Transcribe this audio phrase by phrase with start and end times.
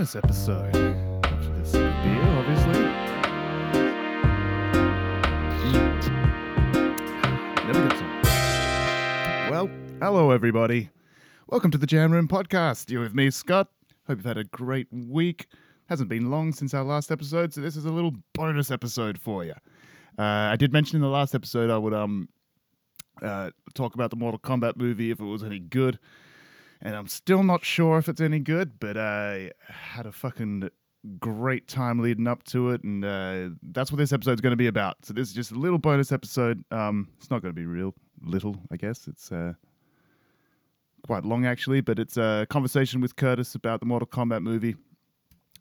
[0.00, 0.72] bonus episode.
[0.72, 2.80] This beer, obviously.
[7.66, 7.88] Never.
[9.50, 9.68] Well,
[10.00, 10.88] hello everybody.
[11.48, 12.90] Welcome to the Jam Room Podcast.
[12.90, 13.68] You're with me, Scott.
[14.06, 15.48] Hope you've had a great week.
[15.90, 19.44] Hasn't been long since our last episode, so this is a little bonus episode for
[19.44, 19.54] you.
[20.18, 22.30] Uh, I did mention in the last episode I would um
[23.20, 25.98] uh, talk about the Mortal Kombat movie if it was any good,
[26.82, 28.78] and I'm still not sure if it's any good.
[28.80, 30.70] But I had a fucking
[31.18, 34.66] great time leading up to it, and uh, that's what this episode's going to be
[34.66, 34.96] about.
[35.04, 36.64] So this is just a little bonus episode.
[36.70, 39.08] Um, it's not going to be real little, I guess.
[39.08, 39.54] It's uh,
[41.02, 44.76] quite long actually, but it's a conversation with Curtis about the Mortal Kombat movie.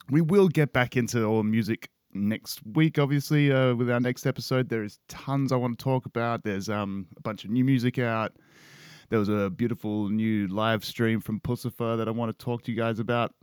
[0.09, 4.69] We will get back into all music next week, obviously, uh, with our next episode.
[4.69, 6.43] There is tons I want to talk about.
[6.43, 8.33] There's um, a bunch of new music out.
[9.09, 12.71] There was a beautiful new live stream from Puscifer that I want to talk to
[12.71, 13.33] you guys about.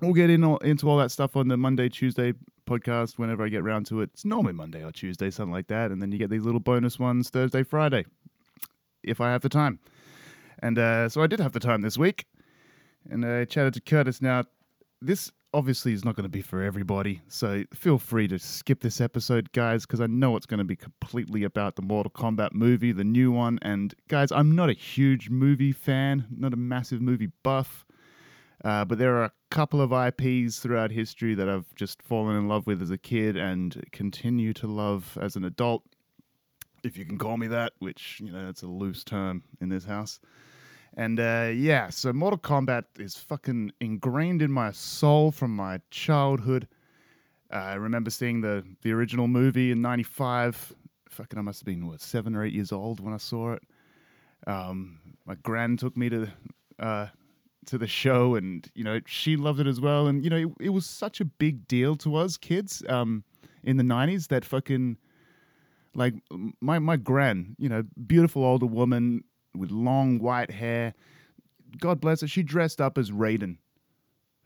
[0.00, 2.32] We'll get in all, into all that stuff on the Monday, Tuesday
[2.66, 4.10] podcast whenever I get round to it.
[4.14, 5.90] It's normally Monday or Tuesday, something like that.
[5.90, 8.06] And then you get these little bonus ones Thursday, Friday,
[9.02, 9.78] if I have the time.
[10.62, 12.24] And uh, so I did have the time this week.
[13.10, 14.22] And I chatted to Curtis.
[14.22, 14.44] Now,
[15.02, 17.20] this obviously is not going to be for everybody.
[17.28, 20.76] So feel free to skip this episode, guys, because I know it's going to be
[20.76, 23.58] completely about the Mortal Kombat movie, the new one.
[23.62, 27.84] And guys, I'm not a huge movie fan, not a massive movie buff.
[28.64, 32.46] Uh, but there are a couple of IPs throughout history that I've just fallen in
[32.46, 35.82] love with as a kid and continue to love as an adult,
[36.84, 39.84] if you can call me that, which, you know, it's a loose term in this
[39.84, 40.20] house.
[40.96, 46.66] And uh, yeah, so Mortal Kombat is fucking ingrained in my soul from my childhood.
[47.52, 50.72] Uh, I remember seeing the the original movie in '95.
[51.08, 53.62] Fucking, I must have been what seven or eight years old when I saw it.
[54.46, 56.28] Um, my grand took me to
[56.78, 57.06] uh,
[57.66, 60.06] to the show, and you know she loved it as well.
[60.06, 63.24] And you know it, it was such a big deal to us kids um,
[63.62, 64.96] in the '90s that fucking
[65.94, 66.14] like
[66.60, 69.24] my my gran, you know, beautiful older woman
[69.56, 70.94] with long white hair.
[71.78, 72.26] God bless her.
[72.26, 73.58] She dressed up as Raiden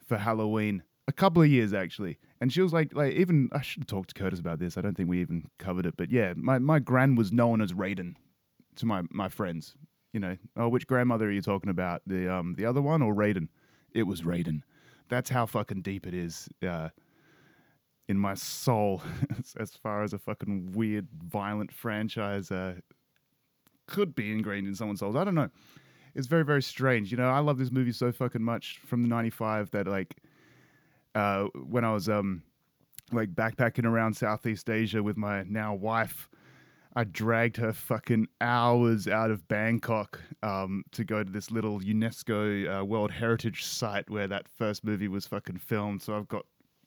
[0.07, 3.83] for Halloween a couple of years actually, and she was like, like even I should
[3.83, 4.79] have talked to Curtis about this.
[4.79, 7.73] I don't think we even covered it, but yeah, my my gran was known as
[7.73, 8.15] Raiden
[8.77, 9.75] to my my friends.
[10.13, 12.03] You know, oh, which grandmother are you talking about?
[12.07, 13.49] The um the other one or Raiden?
[13.93, 14.63] It was Raiden.
[15.09, 16.49] That's how fucking deep it is.
[16.67, 16.89] Uh,
[18.09, 19.03] in my soul,
[19.59, 22.75] as, far as a fucking weird, violent franchise uh,
[23.87, 25.17] could be ingrained in someone's souls.
[25.17, 25.51] I don't know.
[26.15, 27.11] It's very, very strange.
[27.11, 30.17] You know, I love this movie so fucking much from the '95 that like,
[31.15, 32.43] uh, when I was um,
[33.13, 36.29] like backpacking around Southeast Asia with my now wife,
[36.97, 42.81] I dragged her fucking hours out of Bangkok um, to go to this little UNESCO
[42.81, 46.03] uh, World Heritage site where that first movie was fucking filmed.
[46.03, 46.45] So I've got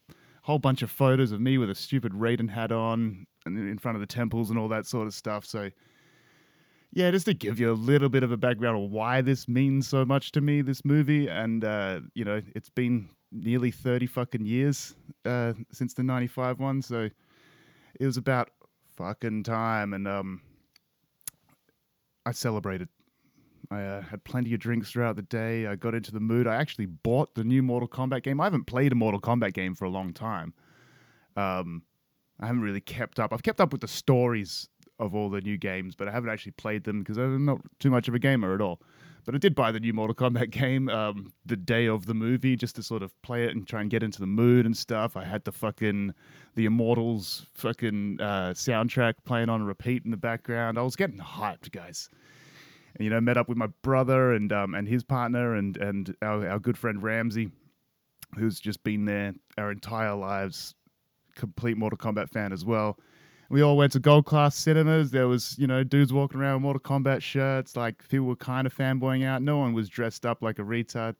[0.09, 3.77] a whole bunch of photos of me with a stupid Raiden hat on and in
[3.77, 5.45] front of the temples and all that sort of stuff.
[5.45, 5.69] So
[6.93, 9.87] yeah, just to give you a little bit of a background of why this means
[9.87, 14.45] so much to me, this movie, and uh, you know, it's been nearly thirty fucking
[14.45, 14.95] years
[15.25, 17.09] uh, since the '95 one, so
[17.99, 18.49] it was about
[18.95, 20.41] fucking time, and um,
[22.25, 22.89] I celebrated.
[23.69, 25.67] I uh, had plenty of drinks throughout the day.
[25.67, 26.47] I got into the mood.
[26.47, 28.39] I actually bought the new Mortal Kombat game.
[28.39, 30.53] I haven't played a Mortal Kombat game for a long time.
[31.35, 31.83] Um,
[32.39, 33.33] I haven't really kept up.
[33.33, 36.53] I've kept up with the stories of all the new games, but I haven't actually
[36.53, 38.81] played them because I'm not too much of a gamer at all.
[39.25, 42.55] But I did buy the new Mortal Kombat game um, the day of the movie
[42.55, 45.17] just to sort of play it and try and get into the mood and stuff.
[45.17, 46.13] I had the fucking
[46.55, 50.79] the Immortals fucking uh, soundtrack playing on repeat in the background.
[50.79, 52.09] I was getting hyped, guys.
[52.95, 56.15] And, you know, met up with my brother and um, and his partner and and
[56.21, 57.51] our, our good friend Ramsey,
[58.37, 60.73] who's just been there our entire lives,
[61.35, 62.97] complete Mortal Kombat fan as well
[63.49, 65.11] we all went to gold class cinemas.
[65.11, 67.75] There was, you know, dudes walking around with Mortal Kombat shirts.
[67.75, 69.41] Like people were kind of fanboying out.
[69.41, 71.15] No one was dressed up like a retard.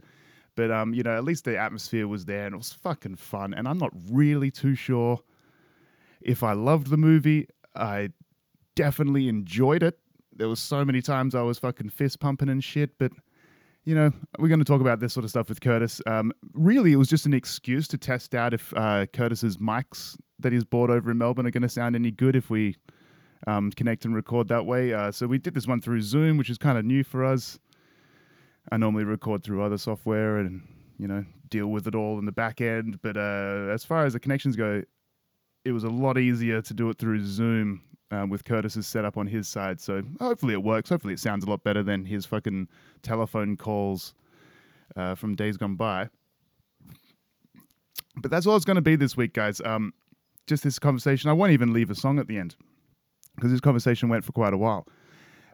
[0.56, 3.53] But um, you know, at least the atmosphere was there and it was fucking fun.
[3.53, 5.19] And I'm not really too sure
[6.21, 7.47] if I loved the movie.
[7.75, 8.09] I
[8.75, 10.00] definitely enjoyed it.
[10.35, 13.12] There was so many times I was fucking fist pumping and shit, but
[13.88, 16.01] you know, we're going to talk about this sort of stuff with Curtis.
[16.06, 20.51] Um, really, it was just an excuse to test out if uh, Curtis's mics that
[20.51, 22.75] he's bought over in Melbourne are going to sound any good if we
[23.48, 24.94] um, connect and record that way.
[24.94, 27.60] Uh, so we did this one through Zoom, which is kind of new for us.
[28.74, 30.68] I normally record through other software and
[31.00, 33.00] you know deal with it all in the back end.
[33.01, 34.84] But uh, as far as the connections go,
[35.63, 39.27] it was a lot easier to do it through Zoom um, with Curtis's setup on
[39.27, 39.80] his side.
[39.81, 40.89] So hopefully it works.
[40.89, 42.68] Hopefully it sounds a lot better than his fucking
[43.01, 44.13] telephone calls
[44.95, 46.09] uh, from days gone by.
[48.21, 49.62] but that's all it's going to be this week, guys.
[49.63, 49.94] Um,
[50.48, 51.30] just this conversation.
[51.30, 52.56] I won't even leave a song at the end
[53.36, 54.88] because this conversation went for quite a while.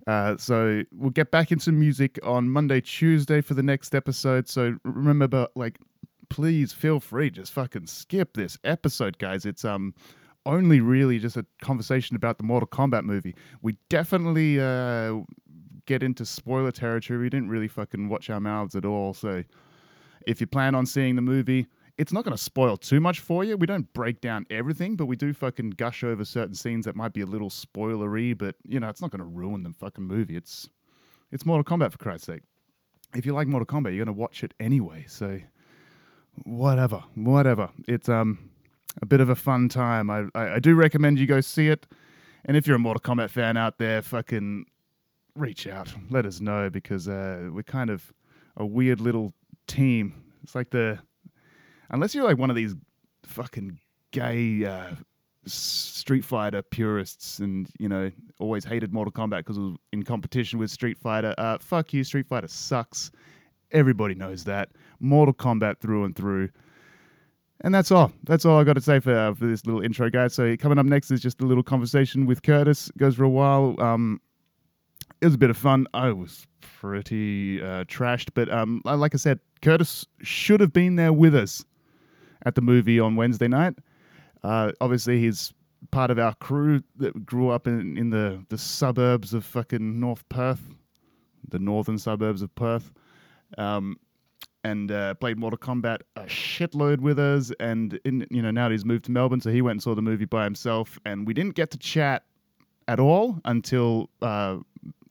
[0.06, 4.50] Uh, so we'll get back into music on Monday, Tuesday for the next episode.
[4.50, 5.80] So remember, like,
[6.30, 9.46] please feel free, just fucking skip this episode, guys.
[9.46, 9.94] It's um
[10.45, 13.36] only really just a conversation about the Mortal Kombat movie.
[13.62, 15.22] We definitely uh,
[15.86, 17.19] get into spoiler territory.
[17.19, 19.13] We didn't really fucking watch our mouths at all.
[19.13, 19.44] So
[20.28, 21.68] if you plan on seeing the movie,
[21.98, 23.56] it's not going to spoil too much for you.
[23.56, 27.13] We don't break down everything, but we do fucking gush over certain scenes that might
[27.13, 28.38] be a little spoilery.
[28.38, 30.36] But you know, it's not going to ruin the fucking movie.
[30.36, 30.69] It's
[31.31, 32.42] it's Mortal Kombat for Christ's sake.
[33.16, 35.06] If you like Mortal Kombat, you're going to watch it anyway.
[35.07, 35.39] So
[36.44, 37.69] whatever, whatever.
[37.88, 38.50] It's um
[39.01, 40.10] a bit of a fun time.
[40.10, 41.88] I, I, I do recommend you go see it.
[42.45, 44.66] And if you're a Mortal Kombat fan out there, fucking
[45.36, 48.12] reach out, let us know because uh, we're kind of
[48.57, 49.34] a weird little
[49.68, 50.13] team.
[50.44, 51.00] It's like the
[51.90, 52.75] unless you're like one of these
[53.25, 53.80] fucking
[54.12, 54.92] gay uh,
[55.46, 60.60] Street Fighter purists and you know always hated Mortal Kombat because it was in competition
[60.60, 61.34] with Street Fighter.
[61.38, 63.12] Uh, fuck you, Street Fighter sucks.
[63.72, 64.69] Everybody knows that.
[65.00, 66.50] Mortal Kombat through and through.
[67.63, 68.12] And that's all.
[68.24, 70.33] That's all I got to say for uh, for this little intro, guys.
[70.33, 72.89] So coming up next is just a little conversation with Curtis.
[72.89, 73.75] It goes for a while.
[73.80, 74.19] Um,
[75.21, 75.88] it was a bit of fun.
[75.94, 81.13] I was pretty uh, trashed, but um, like I said, Curtis should have been there
[81.13, 81.63] with us
[82.45, 83.75] at the movie on Wednesday night.
[84.44, 85.54] Uh, obviously, he's
[85.92, 90.27] part of our crew that grew up in, in the, the suburbs of fucking North
[90.27, 90.62] Perth,
[91.48, 92.92] the northern suburbs of Perth.
[93.57, 93.98] Um,
[94.63, 97.51] and uh, played Mortal Kombat a shitload with us.
[97.60, 100.01] And in, you know now he's moved to Melbourne, so he went and saw the
[100.01, 101.00] movie by himself.
[101.06, 102.24] And we didn't get to chat
[102.88, 104.57] at all until uh,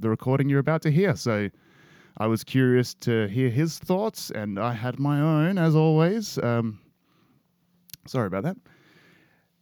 [0.00, 1.16] the recording you're about to hear.
[1.16, 1.50] So
[2.18, 6.38] I was curious to hear his thoughts, and I had my own as always.
[6.38, 6.80] Um,
[8.06, 8.56] sorry about that.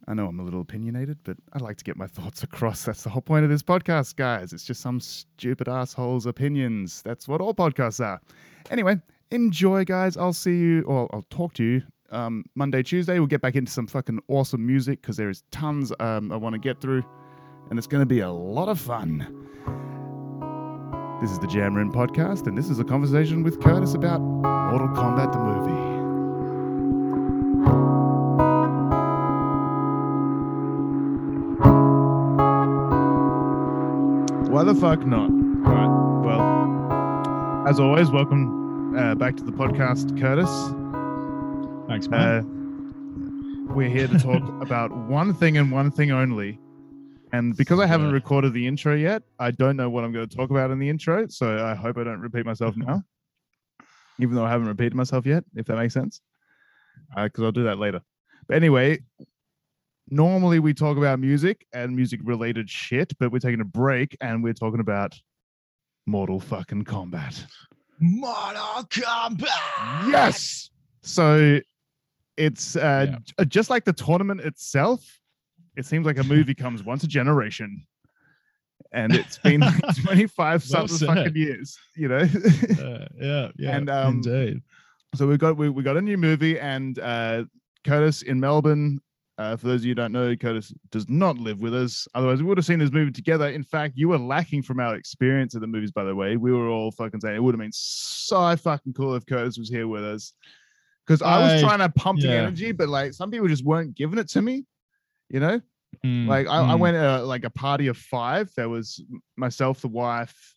[0.07, 2.83] I know I'm a little opinionated, but I like to get my thoughts across.
[2.83, 4.51] That's the whole point of this podcast, guys.
[4.51, 7.01] It's just some stupid asshole's opinions.
[7.01, 8.19] That's what all podcasts are.
[8.69, 8.99] Anyway,
[9.31, 10.17] enjoy, guys.
[10.17, 11.81] I'll see you, or I'll talk to you
[12.11, 13.17] um, Monday, Tuesday.
[13.17, 16.53] We'll get back into some fucking awesome music because there is tons um, I want
[16.53, 17.03] to get through,
[17.69, 19.19] and it's going to be a lot of fun.
[21.21, 24.89] This is the Jam Room podcast, and this is a conversation with Curtis about Mortal
[24.89, 25.91] Kombat the movie.
[34.51, 35.29] Why the fuck not?
[35.29, 36.25] All right.
[36.25, 38.60] Well, as always, welcome
[38.95, 40.49] uh, back to the podcast, Curtis.
[41.87, 43.69] Thanks, man.
[43.69, 46.59] Uh, we're here to talk about one thing and one thing only.
[47.31, 50.35] And because I haven't recorded the intro yet, I don't know what I'm going to
[50.35, 51.27] talk about in the intro.
[51.29, 53.03] So I hope I don't repeat myself now,
[54.19, 56.19] even though I haven't repeated myself yet, if that makes sense.
[57.15, 58.01] Because uh, I'll do that later.
[58.47, 58.99] But anyway,
[60.09, 64.43] normally we talk about music and music related shit, but we're taking a break and
[64.43, 65.17] we're talking about
[66.05, 67.45] Mortal fucking Kombat.
[68.01, 70.11] Mortal Kombat.
[70.11, 70.69] Yes.
[71.01, 71.59] So
[72.37, 73.07] it's uh,
[73.37, 73.45] yeah.
[73.45, 75.05] just like the tournament itself.
[75.77, 77.85] It seems like a movie comes once a generation,
[78.91, 81.77] and it's been like twenty five well something fucking years.
[81.95, 82.17] You know.
[82.17, 83.49] uh, yeah.
[83.57, 83.77] Yeah.
[83.77, 84.61] And um, indeed.
[85.15, 87.43] So we got we, we got a new movie, and uh,
[87.85, 88.99] Curtis in Melbourne
[89.37, 92.07] uh, for those of you who don't know, Curtis does not live with us.
[92.13, 93.49] Otherwise, we would have seen this movie together.
[93.49, 96.37] In fact, you were lacking from our experience of the movies, by the way.
[96.37, 99.69] We were all fucking saying it would have been so fucking cool if Curtis was
[99.69, 100.33] here with us.
[101.05, 102.27] Because I, I, was trying to pump yeah.
[102.27, 104.65] the energy, but like some people just weren't giving it to me,
[105.29, 105.59] you know?
[106.05, 106.69] Mm, like I, mm.
[106.69, 108.51] I went uh, like a party of five.
[108.55, 109.03] There was
[109.35, 110.55] myself, the wife,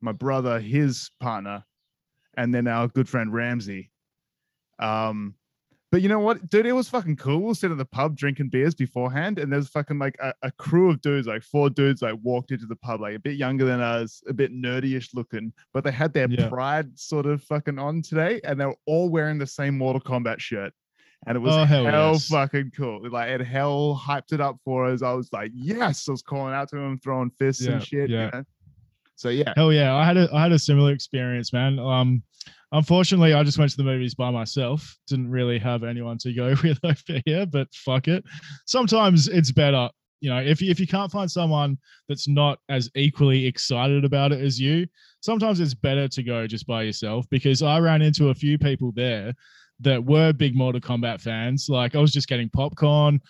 [0.00, 1.64] my brother, his partner,
[2.36, 3.90] and then our good friend Ramsey.
[4.78, 5.34] Um,
[5.96, 6.66] but you know what, dude?
[6.66, 7.40] It was fucking cool.
[7.40, 10.90] We'll sit in the pub drinking beers beforehand, and there's fucking like a, a, crew
[10.90, 13.80] of dudes, like four dudes, like walked into the pub, like a bit younger than
[13.80, 16.50] us, a bit nerdyish looking, but they had their yeah.
[16.50, 20.38] pride sort of fucking on today, and they were all wearing the same Mortal Kombat
[20.38, 20.74] shirt.
[21.26, 22.28] And it was oh, hell, hell yes.
[22.28, 23.00] fucking cool.
[23.08, 25.00] Like it hell hyped it up for us.
[25.00, 28.10] I was like, yes, I was calling out to him, throwing fists yeah, and shit.
[28.10, 28.24] Yeah.
[28.26, 28.44] You know?
[29.14, 29.54] So yeah.
[29.56, 29.96] Hell yeah.
[29.96, 31.78] I had a I had a similar experience, man.
[31.78, 32.22] Um
[32.72, 34.96] Unfortunately, I just went to the movies by myself.
[35.06, 38.24] Didn't really have anyone to go with over here, but fuck it.
[38.66, 39.88] Sometimes it's better,
[40.20, 44.32] you know, if you, if you can't find someone that's not as equally excited about
[44.32, 44.86] it as you,
[45.20, 48.92] sometimes it's better to go just by yourself because I ran into a few people
[48.92, 49.32] there
[49.80, 51.68] that were big Mortal Kombat fans.
[51.68, 53.20] Like I was just getting popcorn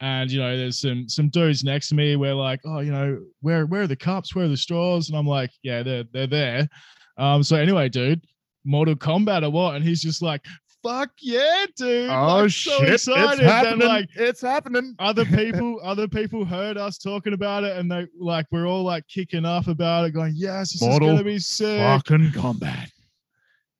[0.00, 3.18] and you know there's some some dudes next to me where like oh you know
[3.40, 6.26] where where are the cups where are the straws and i'm like yeah they're they're
[6.26, 6.68] there
[7.16, 8.20] um so anyway dude
[8.64, 9.74] Mortal Kombat or what?
[9.76, 10.40] And he's just like,
[10.82, 12.10] fuck yeah, dude!
[12.10, 13.00] Oh like, shit!
[13.00, 13.88] so excited it's that happening.
[13.88, 14.94] like it's happening.
[14.98, 19.06] other people other people heard us talking about it and they like we're all like
[19.08, 22.90] kicking off about it going yes this Mortal is gonna be sick Fucking combat.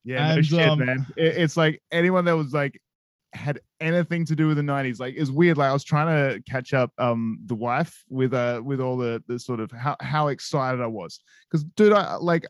[0.05, 1.07] Yeah, no shit, um, man.
[1.17, 2.81] It- it's like anyone that was like
[3.33, 6.41] had anything to do with the 90s like it's weird like i was trying to
[6.49, 10.29] catch up um the wife with uh with all the the sort of how how
[10.29, 11.19] excited i was
[11.50, 12.47] because dude i like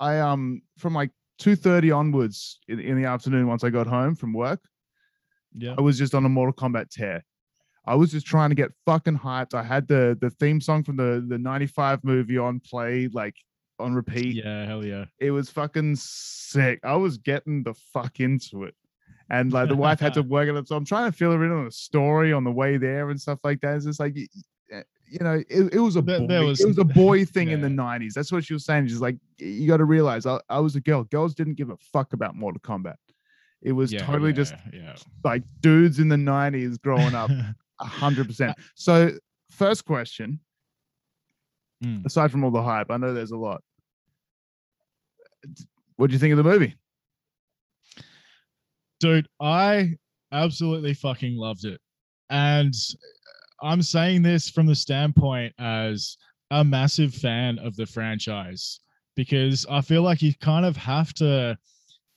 [0.00, 1.10] i um from like
[1.42, 4.60] 2.30 onwards in, in the afternoon once i got home from work
[5.54, 7.24] yeah I was just on a Mortal Kombat tear.
[7.86, 9.54] I was just trying to get fucking hyped.
[9.54, 13.34] I had the the theme song from the the 95 movie on play, like
[13.78, 14.34] on repeat.
[14.36, 16.80] yeah hell yeah It was fucking sick.
[16.84, 18.74] I was getting the fuck into it.
[19.28, 20.66] And like the wife had to work it up.
[20.66, 23.20] So I'm trying to fill her in on the story on the way there and
[23.20, 23.76] stuff like that.
[23.76, 24.16] It's just like
[25.12, 27.60] you know, it, it was a boy, there was- it was a boy thing in
[27.60, 28.14] the 90s.
[28.14, 28.88] That's what she was saying.
[28.88, 31.04] She's like, you got to realize I, I was a girl.
[31.04, 32.94] Girls didn't give a fuck about Mortal Kombat.
[33.60, 37.30] It was yeah, totally just yeah like dudes in the 90s growing up
[37.80, 39.10] a hundred percent so
[39.50, 40.40] first question
[41.84, 42.04] Mm.
[42.06, 43.60] aside from all the hype i know there's a lot
[45.96, 46.76] what do you think of the movie
[49.00, 49.90] dude i
[50.30, 51.80] absolutely fucking loved it
[52.30, 52.72] and
[53.62, 56.16] i'm saying this from the standpoint as
[56.50, 58.80] a massive fan of the franchise
[59.16, 61.56] because i feel like you kind of have to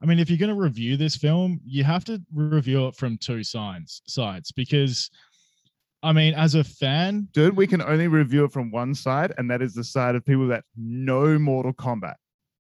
[0.02, 3.18] i mean if you're going to review this film you have to review it from
[3.18, 5.10] two sides sides because
[6.04, 9.50] i mean as a fan dude we can only review it from one side and
[9.50, 12.16] that is the side of people that know mortal kombat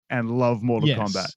[0.10, 1.00] and love mortal yes.
[1.00, 1.34] kombat.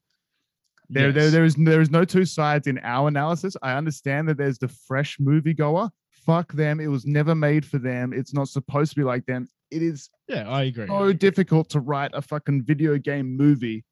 [0.90, 3.56] There, there there is there is no two sides in our analysis.
[3.62, 5.90] I understand that there's the fresh moviegoer
[6.28, 6.78] fuck them.
[6.78, 8.12] It was never made for them.
[8.12, 9.48] It's not supposed to be like them.
[9.70, 10.86] It is yeah i agree.
[10.86, 13.84] so difficult to write a fucking video game movie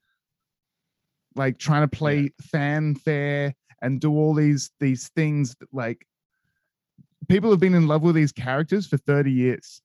[1.35, 6.07] like trying to play fanfare and do all these these things that, like
[7.28, 9.83] people have been in love with these characters for 30 years.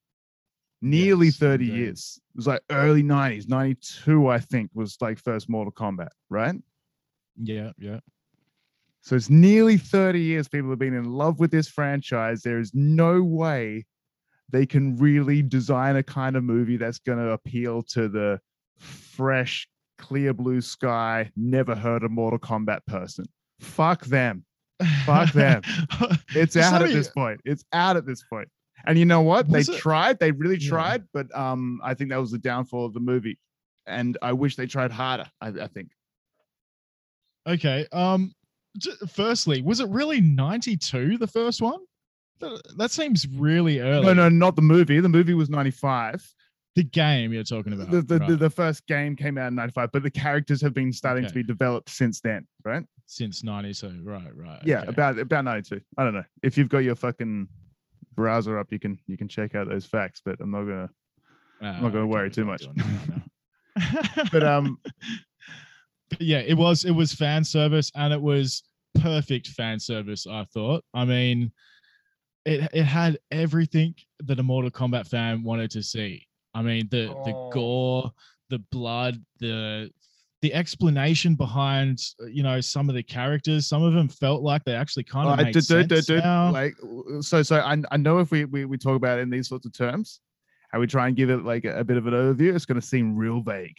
[0.80, 1.76] Nearly Yes, 30 indeed.
[1.78, 2.18] years.
[2.34, 6.54] It was like early 90s 92 i think was like first mortal kombat right?
[7.36, 8.00] Yeah yeah
[9.02, 12.42] so it's nearly 30 years people have been in love with this franchise.
[12.42, 13.84] There is no way
[14.48, 18.40] they can really design a kind of movie that's going to appeal to the
[18.78, 19.66] fresh,
[19.98, 23.24] clear blue sky, never heard of Mortal Kombat person.
[23.60, 24.44] Fuck them.
[25.04, 25.62] Fuck them.
[26.34, 27.40] It's out let at this point.
[27.44, 28.48] It's out at this point.
[28.86, 29.48] And you know what?
[29.48, 30.18] They it- tried.
[30.18, 30.68] They really Yeah.
[30.70, 33.38] tried, but um, I think that was the downfall of the movie.
[33.86, 35.26] And I wish they tried harder.
[35.40, 35.90] I, I think.
[37.48, 37.86] Okay.
[37.92, 38.32] Um.
[38.78, 41.80] J- Firstly, was it really ninety-two the first one?
[42.76, 44.04] That, seems really early.
[44.04, 44.98] No, no, not the movie.
[44.98, 46.28] The movie was 95.
[46.74, 47.92] The game you're talking about.
[47.92, 50.72] the, the, the, right, the first game came out in 95 but the characters have
[50.72, 54.00] been starting to be developed since then right since ninety-two.
[54.02, 54.34] Right.
[54.34, 54.60] Right.
[54.64, 54.88] yeah okay.
[54.88, 57.46] about about 92 i don't know if you've got your fucking
[58.14, 60.88] browser up you can you can check out those facts but i'm not gonna
[61.62, 62.64] I'm not gonna okay, worry too much.
[64.32, 64.78] but um
[66.22, 68.62] yeah, it was it was fan service and it was
[68.94, 70.26] perfect fan service.
[70.26, 70.84] I thought.
[70.94, 71.52] I mean,
[72.44, 76.26] it it had everything that a Mortal Kombat fan wanted to see.
[76.54, 77.48] I mean, the the Oh.
[77.50, 78.12] gore,
[78.50, 79.90] the blood, the
[80.42, 83.66] the explanation behind uh, you know some of the characters.
[83.66, 86.06] Some of them felt like they actually kind of I made did, sense dude, dude,
[86.06, 86.50] dude, now.
[86.50, 86.74] like
[87.20, 89.66] so so I, I know if we, we we talk about it in these sorts
[89.66, 90.20] of terms
[90.72, 92.80] and we try and give it like a, a bit of an overview it's going
[92.80, 93.76] to seem real vague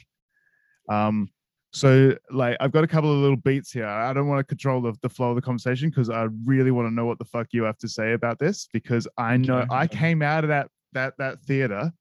[0.90, 1.30] um
[1.74, 4.82] so like i've got a couple of little beats here i don't want to control
[4.82, 7.48] the, the flow of the conversation because i really want to know what the fuck
[7.52, 10.68] you have to say about this because i know Okay, i came out of that
[10.94, 11.92] that that theater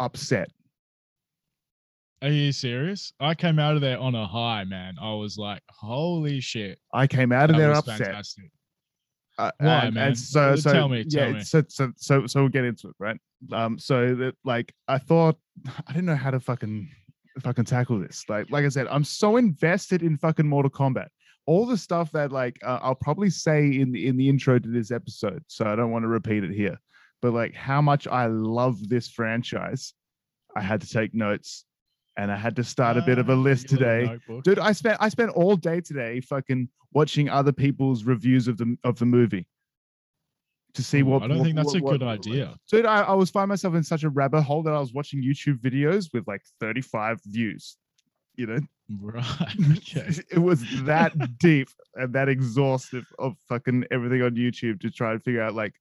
[0.00, 0.50] upset
[2.20, 3.12] Are you serious?
[3.20, 4.96] I came out of there on a high, man.
[5.00, 6.78] I was like, holy shit.
[6.92, 8.50] i came out of that there upset fantastic.
[9.38, 10.06] Uh, Why, and, man?
[10.08, 11.24] And so, so tell me, yeah.
[11.26, 11.40] tell me.
[11.42, 13.16] So, so, so, so we'll get into it, right?
[13.52, 15.36] Um, so that like I thought,
[15.86, 16.88] I didn't know how to fucking
[17.42, 18.24] fucking tackle this.
[18.28, 21.08] Like, like I said, I'm so invested in fucking Mortal Kombat.
[21.46, 24.68] All the stuff that like uh, I'll probably say in the in the intro to
[24.68, 26.78] this episode, so I don't want to repeat it here.
[27.22, 29.94] But like how much I love this franchise,
[30.54, 31.64] I had to take notes,
[32.18, 34.98] and I had to start a bit of a Ah, list today dude i spent
[35.00, 39.46] i spent all day today fucking watching other people's reviews of the of the movie
[40.74, 42.54] to see what I don't what- think that's what- a good what- idea.
[42.70, 45.22] dude I, I was finding myself in such a rabbit hole that i was watching
[45.22, 47.76] youtube videos with like 35 views
[48.36, 48.58] you know
[49.00, 49.24] Right.
[49.78, 50.08] Okay.
[50.30, 55.22] it was that deep and that exhaustive of fucking everything on youtube to try and
[55.22, 55.74] figure out like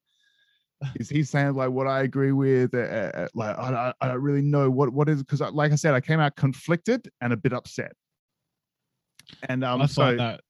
[1.00, 2.72] is he saying like what I agree with?
[2.76, 6.02] Uh, like I, I, don't really know what what is because like I said, I
[6.02, 7.94] came out conflicted and a bit upset.
[9.50, 10.42] And um, I so find that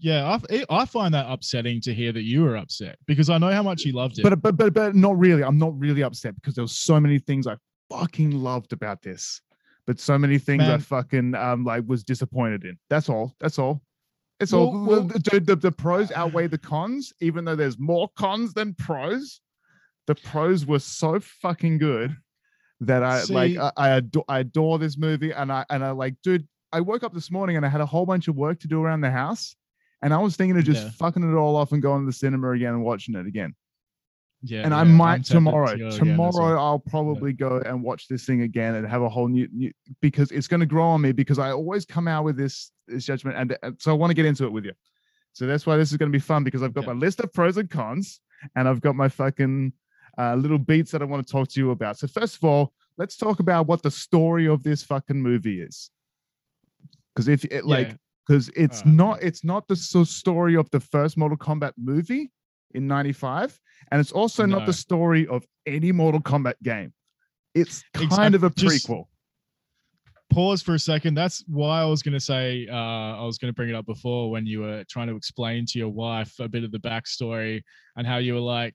[0.00, 3.50] yeah, I, I find that upsetting to hear that you were upset because I know
[3.50, 4.22] how much you loved it.
[4.22, 5.42] But but but but not really.
[5.44, 7.56] I'm not really upset because there was so many things I
[7.90, 9.40] fucking loved about this,
[9.86, 12.78] but so many things I fucking um like was disappointed in.
[12.90, 13.34] That's all.
[13.40, 13.82] That's all.
[14.40, 14.84] It's Well, all.
[14.86, 19.40] well- the, the, the pros outweigh the cons, even though there's more cons than pros.
[20.06, 22.16] The pros were so fucking good
[22.80, 23.56] that I like.
[23.58, 24.24] I, I adore.
[24.28, 26.46] I adore this movie, and I and I like, dude.
[26.70, 28.82] I woke up this morning and I had a whole bunch of work to do
[28.82, 29.56] around the house,
[30.02, 30.90] and I was thinking of just Yeah.
[30.92, 33.54] fucking it all off and going to the cinema again and watching it again
[34.42, 35.72] yeah, and yeah, I might tomorrow.
[35.72, 36.64] to go again as Tomorrow, well.
[36.64, 40.30] I'll probably go and watch this thing again and have a whole new, new because
[40.30, 43.36] it's going to grow on me because I always come out with this this judgment,
[43.36, 44.72] and, and so I want to get into it with you.
[45.32, 46.92] So that's why this is going to be fun because I've got Yeah.
[46.92, 48.20] my list of pros and cons,
[48.54, 49.72] and I've got my fucking
[50.16, 51.98] uh, little beats that I want to talk to you about.
[51.98, 55.90] So first of all, let's talk about what the story of this fucking movie is,
[57.12, 57.94] because if it like Yeah.
[58.28, 58.94] Because it's Alright.
[58.96, 62.30] not it's not the story of the first Mortal Kombat movie
[62.74, 63.58] in 95
[63.90, 66.92] and it's also not the story of any Mortal Kombat game.
[67.54, 69.04] It's kind Exact- of a just- prequel.
[70.30, 71.14] pause for a second.
[71.14, 73.86] That's why I was going to say, uh, I was going to bring it up
[73.86, 77.62] before when you were trying to explain to your wife a bit of the backstory
[77.96, 78.74] and how you were like,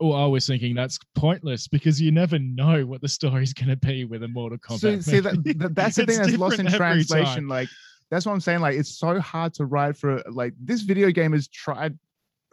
[0.00, 3.76] oh, I was thinking that's pointless because you never know what the story's going to
[3.76, 4.80] be with a Mortal Kombat.
[4.80, 7.26] So see that, that- that's the thing that's lost in translation.
[7.26, 7.48] time.
[7.48, 7.68] Like
[8.10, 8.60] that's what I'm saying.
[8.60, 11.98] Like it's so hard to write for like this video game has tried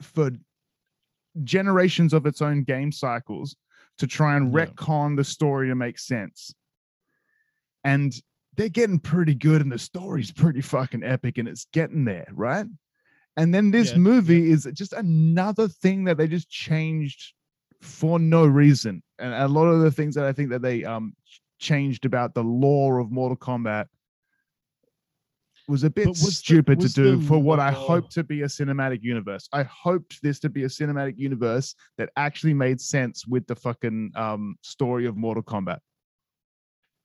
[0.02, 0.32] for
[1.44, 3.56] generations of its own game cycles
[3.98, 4.66] to try and Yeah.
[4.66, 6.54] retcon the story to make sense.
[7.84, 8.14] And
[8.56, 12.66] they're getting pretty good, and the story's pretty fucking epic, and it's getting there, right?
[13.38, 14.00] And then this Yeah, yeah.
[14.00, 17.34] movie is just another thing that they just changed
[17.82, 19.04] for no reason.
[19.20, 21.16] And a lot of the things that I think that they um
[21.60, 23.88] changed about the lore of Mortal Kombat
[25.68, 28.42] was a bit was stupid was to do the for what I hoped to be
[28.44, 29.48] a cinematic universe.
[29.52, 34.12] I hoped this to be a cinematic universe that actually made sense with the fucking
[34.16, 35.80] um story of Mortal Kombat.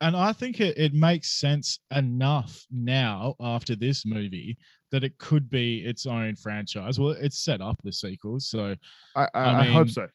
[0.02, 4.56] and I think it, it makes sense enough now after this movie
[4.90, 6.98] that it could be its own franchise.
[6.98, 8.74] Well, it's set up the sequels, so
[9.14, 10.06] I I, I I hope so.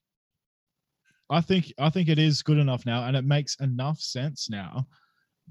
[1.30, 4.88] I think I think it is good enough now, and it makes enough sense now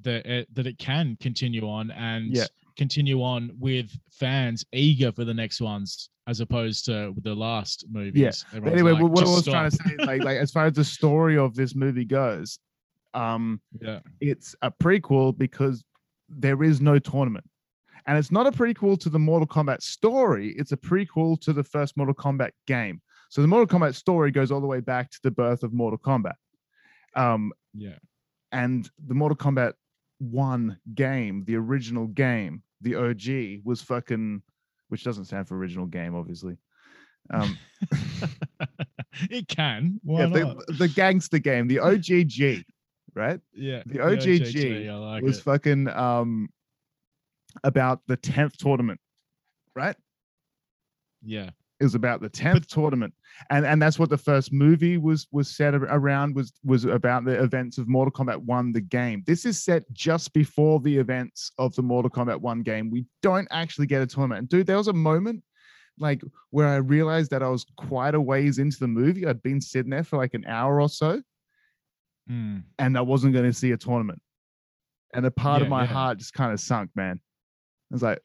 [0.02, 2.46] that it that it can continue on and Yeah.
[2.76, 8.44] Continue on with fans eager for the next ones, as opposed to the last movies.
[8.52, 10.50] But Everyone's anyway, like, what I "Just was trying to stop." say, like, like as
[10.50, 12.58] far as the story of this movie goes,
[13.14, 15.84] um, yeah, it's a prequel because
[16.28, 17.44] there is no tournament.
[18.06, 21.64] And it's not a prequel to the Mortal Kombat story, it's a prequel to the
[21.64, 23.00] first Mortal Kombat game.
[23.30, 25.98] So the Mortal Kombat story goes all the way back to the birth of Mortal
[25.98, 26.34] Kombat.
[27.16, 27.96] Um, yeah,
[28.52, 29.72] and the Mortal Kombat
[30.30, 34.42] 1 game, the original game, the OG, was fucking,
[34.88, 36.56] which doesn't stand for original game, obviously.
[37.32, 37.56] Um,
[39.30, 40.00] it can.
[40.02, 40.66] Why yeah, not?
[40.66, 42.64] the, the gangster game, the OGG,
[43.14, 43.40] right?
[43.54, 45.42] yeah, the OGG I like was it.
[45.42, 46.48] fucking um
[47.62, 48.98] about the 10th tournament
[49.76, 49.94] right
[51.24, 51.50] yeah,
[51.84, 53.14] was about the 10th tournament
[53.50, 57.42] and and that's what the first movie was was set around was was about the
[57.42, 61.74] events of mortal kombat 1 the game this is set just before the events of
[61.76, 64.88] the mortal kombat 1 game we don't actually get a tournament and dude there was
[64.88, 65.42] a moment
[65.98, 66.20] like
[66.50, 69.90] where i realized that i was quite a ways into the movie i'd been sitting
[69.90, 71.20] there for like an hour or so
[72.30, 72.62] Mm.
[72.78, 74.20] and I wasn't going to see a tournament.
[75.12, 75.92] And a part of my yeah.
[75.92, 77.20] heart just kind of sunk, man.
[77.90, 78.18] I was like,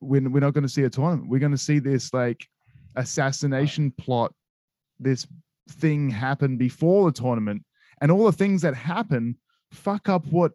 [0.00, 1.28] we're, we're not going to see a tournament.
[1.28, 2.46] We're going to see this like
[2.96, 4.32] assassination plot,
[4.98, 5.26] this
[5.70, 7.62] thing happen before the tournament,
[8.00, 9.36] and all the things that happen
[9.72, 10.52] fuck up what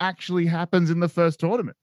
[0.00, 1.76] actually happens in the first tournament.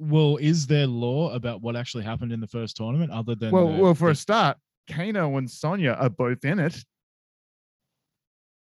[0.00, 3.72] Well, is there lore about what actually happened in the first tournament other than Well,
[3.72, 4.58] the- well, for the- a start,
[4.90, 6.84] Kano and Sonya are both in it,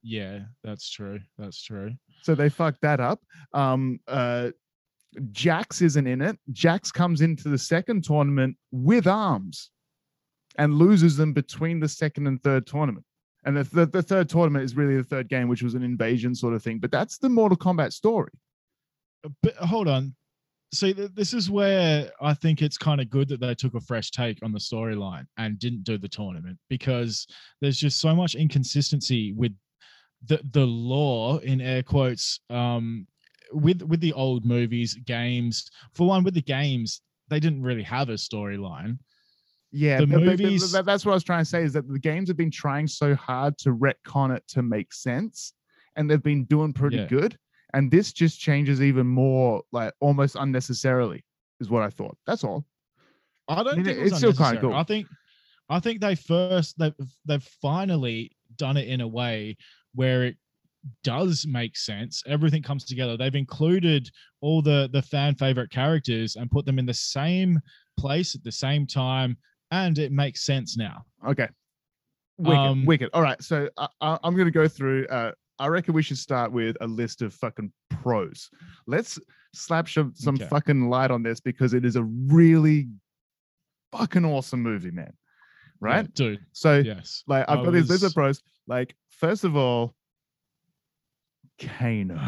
[0.06, 1.18] yeah, that's true.
[1.38, 1.92] That's true.
[2.22, 3.22] so they fucked that up.
[3.52, 4.50] Um, uh,
[5.32, 6.38] Jax isn't in it.
[6.52, 9.70] Jax comes into the second tournament with arms
[10.58, 13.04] and loses them between the second and third tournament.
[13.44, 16.34] And the, the, the third tournament is really the third game, which was an invasion
[16.34, 16.78] sort of thing.
[16.78, 18.30] But that's the Mortal Kombat story.
[19.42, 20.14] But hold on.
[20.72, 23.80] See, th- this is where I think it's kind of good that they took a
[23.80, 27.26] fresh take on the storyline and didn't do the tournament because
[27.60, 29.52] there's just so much inconsistency with
[30.26, 33.06] the the lore in air quotes um
[33.54, 38.08] with with the old movies games for one with the games they didn't really have
[38.10, 38.98] a storyline
[39.72, 42.36] Yeah, The movies- that's what I was trying to say is that the games have
[42.36, 45.52] been trying so hard to retcon it to make sense,
[45.96, 47.06] and they've been doing pretty Yeah.
[47.08, 47.38] good.
[47.72, 51.24] and this just changes even more, like almost unnecessarily,
[51.58, 52.16] is what I thought.
[52.24, 52.64] That's all.
[53.48, 54.74] I don't mean, think it- it it's still kinda cool.
[54.74, 55.08] I think
[55.68, 59.56] I think they first they've they've finally done it in a way
[59.92, 60.36] where it
[61.02, 62.22] does make sense.
[62.26, 63.16] Everything comes together.
[63.16, 67.60] They've included all the the fan favorite characters and put them in the same
[67.96, 69.36] place at the same time,
[69.70, 71.04] and it makes sense now.
[71.26, 71.48] Okay.
[72.38, 73.10] Wicked, Um, wicked.
[73.14, 73.40] All right.
[73.42, 75.06] So I, I, I'm going to go through.
[75.06, 78.50] Uh, I reckon we should start with a list of fucking pros.
[78.88, 79.20] Let's
[79.54, 80.48] slap some, some Okay.
[80.48, 82.88] fucking light on this because it is a really
[83.92, 85.12] fucking awesome movie, man.
[85.80, 86.04] Right?
[86.06, 86.40] Yeah, dude.
[86.52, 87.22] So, Yes.
[87.28, 88.42] like, I've I got these list of pros.
[88.66, 89.94] Like, first of all,
[91.60, 92.20] Kano.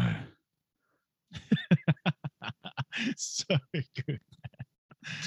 [3.17, 4.19] so good.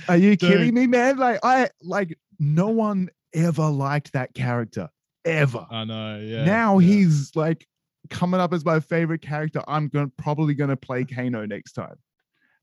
[0.09, 0.51] Are you Dude.
[0.51, 1.17] kidding me, man?
[1.17, 4.89] Like, I like no one ever liked that character
[5.25, 5.67] ever.
[5.71, 6.19] I know.
[6.19, 6.45] Yeah.
[6.45, 6.95] now yeah.
[6.95, 7.67] he's like
[8.09, 9.63] coming up as my favorite character.
[9.69, 11.97] I'm going probably going to play Kano next time.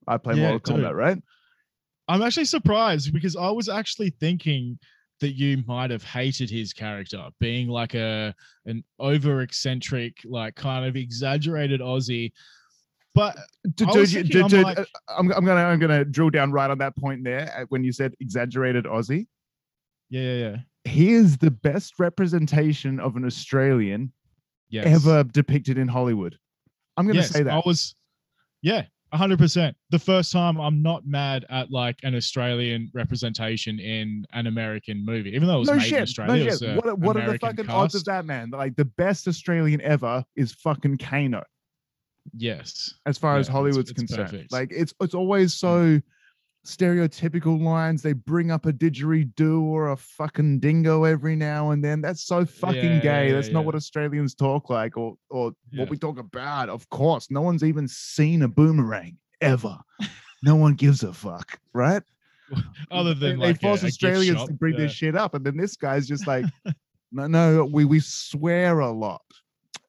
[0.07, 0.85] I play Yeah, Mortal dude.
[0.85, 1.17] Kombat, right?
[2.07, 4.79] I'm actually surprised because I was actually thinking
[5.19, 8.33] that you might have hated his character being like a
[8.65, 12.31] an over eccentric, like kind of exaggerated Aussie.
[13.15, 13.35] But
[13.75, 14.85] D- I Dude, thinking, dude, I'm dude, like- uh,
[15.17, 17.91] I'm, I'm gonna I'm gonna drill down right on that point there uh, when you
[17.91, 19.25] said exaggerated Aussie.
[20.09, 20.55] yeah, yeah, yeah.
[20.85, 24.13] He is the best representation of an Australian
[24.69, 24.85] Yes.
[24.85, 26.37] ever depicted in Hollywood.
[26.97, 27.53] I'm gonna yes, say that.
[27.53, 27.95] I was
[28.61, 29.75] yeah, hundred percent.
[29.89, 35.29] The first time I'm not mad at like an Australian representation in an American movie,
[35.35, 36.43] even though it was no made in Australia.
[36.45, 36.75] no shit.
[36.75, 38.49] What, are- what are the fucking odds of that, man?
[38.49, 41.43] Like the best Australian ever is fucking Kano.
[42.35, 42.93] Yes.
[43.05, 44.29] as far Yeah, as it's- Hollywood's it's concerned.
[44.31, 44.51] perfect.
[44.51, 46.01] Like it's it's always so
[46.67, 48.01] stereotypical lines.
[48.01, 52.01] They bring up a didgeridoo or a fucking dingo every now and then.
[52.01, 53.27] That's so fucking Yeah, gay.
[53.29, 55.81] yeah, That's not what Australians talk like or or Yeah.
[55.81, 56.69] what we talk about.
[56.69, 59.77] Of course, no one's even seen a boomerang ever.
[60.43, 62.03] no one gives a fuck, right?
[62.91, 64.81] Other than they, like a- force Australians shop, to bring yeah.
[64.81, 66.45] this shit up, and then this guy's just like,
[67.11, 69.21] no, no, we we swear a lot,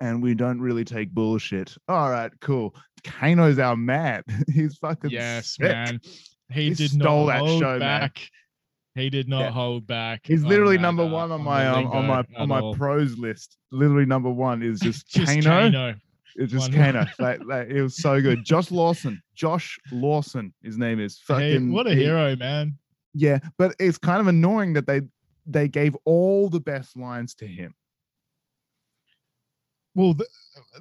[0.01, 1.75] and we don't really take bullshit.
[1.89, 2.75] All right, cool.
[3.05, 4.23] Kano's our man.
[4.53, 5.63] He's fucking Yes, sick.
[5.69, 6.01] man.
[6.51, 7.81] He, He did stole not that hold show, man.
[7.81, 8.19] back.
[8.95, 9.51] He did not Yeah.
[9.51, 10.23] hold back.
[10.25, 12.75] He's literally that, number uh, one on the my um, on my on my all.
[12.75, 13.57] pros list.
[13.71, 15.43] Literally number one is just, Just Kano.
[15.71, 15.95] Kano.
[16.37, 17.07] It's just Kano.
[17.19, 18.45] like, like it was so good.
[18.45, 19.21] Josh Lawson.
[19.35, 20.53] Josh Lawson.
[20.63, 21.73] His name is Hey, fucking.
[21.73, 22.77] what a he- hero, man.
[23.15, 25.03] Yeah, but it's kind of annoying that they
[25.47, 27.75] they gave all the best lines to him.
[29.99, 30.29] Well, th-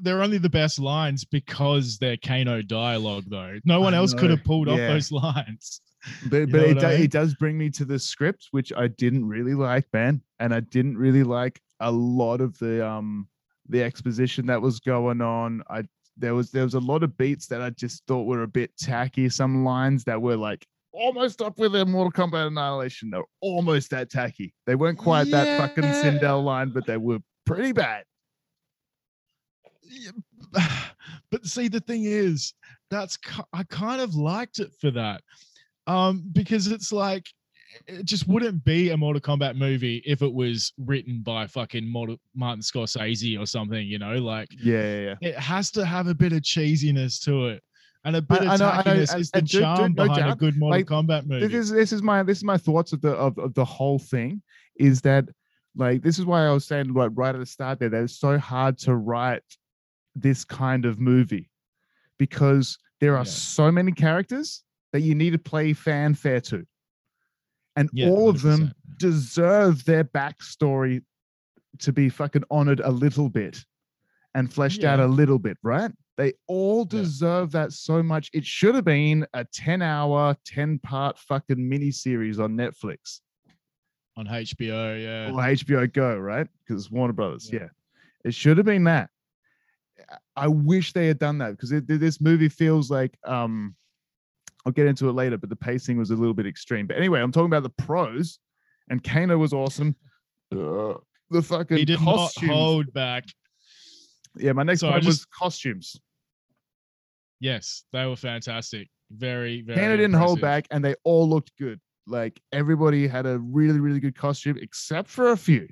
[0.02, 3.58] they're only the best lines because they're Kano dialogue, though.
[3.66, 5.82] No one I else could have pulled off those lines.
[6.30, 7.02] But You but it, I mean?
[7.02, 10.60] it does bring me to the script, which I didn't really like, man, and I
[10.60, 13.28] didn't really like a lot of the um
[13.68, 15.64] the exposition that was going on.
[15.70, 15.84] I
[16.16, 18.78] there was there was a lot of beats that I just thought were a bit
[18.78, 19.30] tacky.
[19.30, 23.10] Some lines that were like almost up with their Mortal Kombat Annihilation.
[23.10, 24.54] They're almost that tacky.
[24.68, 26.04] They weren't quite that fucking Yeah.
[26.04, 28.04] Sindel line, but they were pretty bad.
[29.90, 30.12] Yeah,
[31.32, 32.54] but see the thing is
[32.90, 33.18] that's
[33.54, 35.22] i kind of liked it for that
[35.88, 37.26] um because it's like
[37.86, 42.18] it just wouldn't be a mortal kombat movie if it was written by fucking Mortal,
[42.34, 45.30] martin scorsese or something you know like Yeah, yeah, yeah.
[45.30, 47.64] it has to have a bit of cheesiness to it
[48.06, 49.62] and a bit I of know, I know, tackiness and- is the and dude- dude,
[49.62, 52.38] charm no behind a good mortal like, kombat movie this is this is my this
[52.38, 54.42] is my thoughts of the of, of the whole thing
[54.78, 55.26] is that
[55.76, 58.18] like this is why I was saying like right at the start there that it's
[58.18, 59.44] so hard to write
[60.22, 61.50] this kind of movie
[62.18, 63.32] because there are Yeah.
[63.32, 66.66] so many characters that you need to play fanfare to
[67.76, 68.98] and Yeah, all of them 100%.
[68.98, 71.04] deserve their backstory
[71.80, 73.64] to be fucking honored a little bit
[74.34, 75.92] and fleshed out a little bit, right?
[76.16, 77.00] They all Yeah.
[77.02, 78.32] deserve that so much.
[78.34, 83.22] It should have been a 10 hour, 10 part fucking mini series on Netflix
[84.16, 86.48] on hbo yeah or HBO Go, right?
[86.66, 87.52] Because it's Warner Brothers.
[87.54, 87.60] Yeah.
[87.60, 87.68] Yeah.
[88.26, 89.12] It should have been that.
[90.36, 93.76] I wish they had done that because this movie feels like um
[94.66, 96.88] I'll get into it later, but the pacing was a little bit extreme.
[96.88, 98.40] But anyway, I'm talking about the pros,
[98.90, 99.96] and Kano was awesome.
[100.52, 100.96] Uh,
[101.30, 102.48] the fucking he did costumes.
[102.48, 103.26] not hold back
[104.40, 106.00] yeah, my next So point was costumes.
[107.40, 111.80] yes they were fantastic very very Kano didn't hold back, and they all looked good.
[112.08, 115.68] Like everybody had a really, really good costume, except for a few.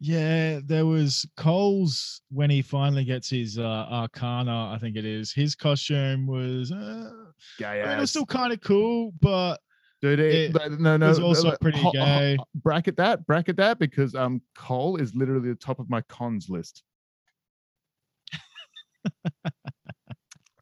[0.00, 5.32] Yeah, there was Cole's when he finally gets his uh, Arcana, I think it is.
[5.32, 7.10] His costume was, uh,
[7.58, 9.58] Gay I mean, it was still kind of cool, but
[10.00, 12.38] Dude, it, it but no, no, was also look, pretty ho- ho- gay.
[12.54, 16.84] bracket that, bracket that, because um, Cole is literally the top of my cons list.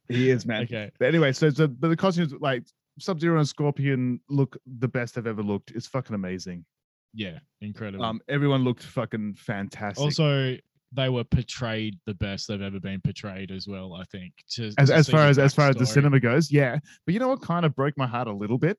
[0.09, 0.63] he is, man.
[0.63, 0.89] Okay.
[0.97, 2.63] But anyway, so so but the costumes like
[2.97, 5.69] Sub Zero and Scorpion look the best they've ever looked.
[5.71, 6.65] It's fucking amazing.
[7.13, 8.05] Yeah, incredible.
[8.05, 10.03] Um, everyone looked fucking fantastic.
[10.03, 10.55] also,
[10.93, 13.93] they were portrayed the best they've ever been portrayed as well.
[13.93, 14.33] I think.
[14.51, 16.79] To, as to as far as as far as the cinema goes, yeah.
[17.05, 18.77] But you know what kind of broke my heart a little bit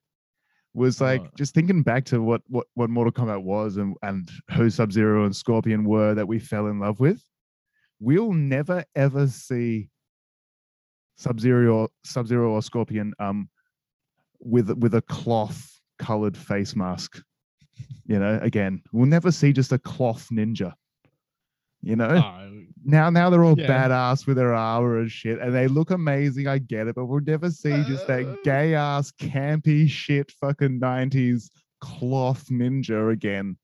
[0.74, 1.36] was like What?
[1.36, 5.24] just thinking back to what what what Mortal Kombat was and and who Sub Zero
[5.24, 7.22] and Scorpion were that we fell in love with.
[8.00, 9.88] We'll never ever see
[11.16, 13.48] Sub Zero or Sub Zero or Scorpion um
[14.40, 17.20] with with a cloth colored face mask.
[18.06, 20.72] You know, again, we'll never see just a cloth ninja.
[21.82, 23.88] You know, Oh, now now they're all Yeah.
[23.88, 26.48] badass with their armor and shit, and they look amazing.
[26.48, 31.50] I get it, but we'll never see just that gay ass campy shit fucking nineties
[31.80, 33.56] cloth ninja again.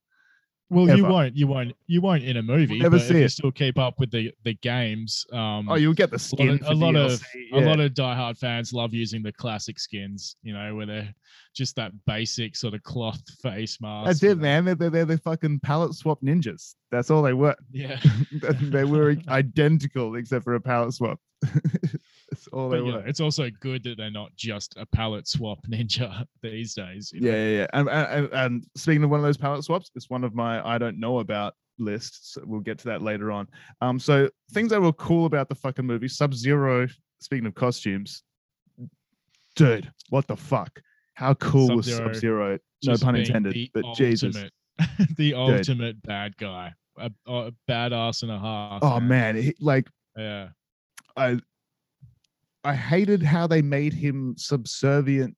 [0.70, 2.79] Well, you won't, you won't, you won't in a movie.
[2.79, 3.29] never but if see you it.
[3.31, 5.24] still keep up with the the games.
[5.33, 6.59] Um, Oh, you'll get the skin.
[6.62, 10.37] a for lot of- DLC, a lot of diehard fans love using the classic skins.
[10.42, 11.14] You know, where they're
[11.55, 14.07] just that basic sort of cloth face mask.
[14.07, 14.64] That's it, man.
[14.64, 16.74] They're, they're, they're the fucking palette swap ninjas.
[16.90, 17.57] That's all they were.
[17.70, 18.00] Yeah.
[18.61, 21.20] they were identical except for a palette swap.
[22.34, 23.06] That's all But, were.
[23.06, 27.12] it's also good that they're not just a palette swap ninja these days.
[27.12, 27.30] you know?
[27.30, 27.66] Yeah, yeah, yeah.
[27.72, 30.78] And, and, and speaking of one of those palette swaps, it's one of my I
[30.78, 32.36] don't know about lists.
[32.44, 33.48] We'll get to that later on.
[33.80, 36.86] Um, so things that were cool about the fucking movie, Sub Zero.
[37.20, 38.22] Speaking of costumes,
[39.56, 40.80] dude, what the fuck?
[41.14, 42.58] How cool was Sub-Zero Sub Zero?
[42.84, 43.70] No pun intended.
[43.72, 44.36] But Jesus,
[45.16, 48.82] the ultimate bad guy, a, a badass and a half.
[48.82, 50.48] oh man, he, like yeah,
[51.16, 51.38] I,
[52.64, 55.37] I hated how they made him subservient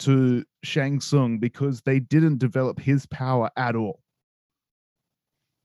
[0.00, 4.00] to Shang Tsung because they didn't develop his power at all.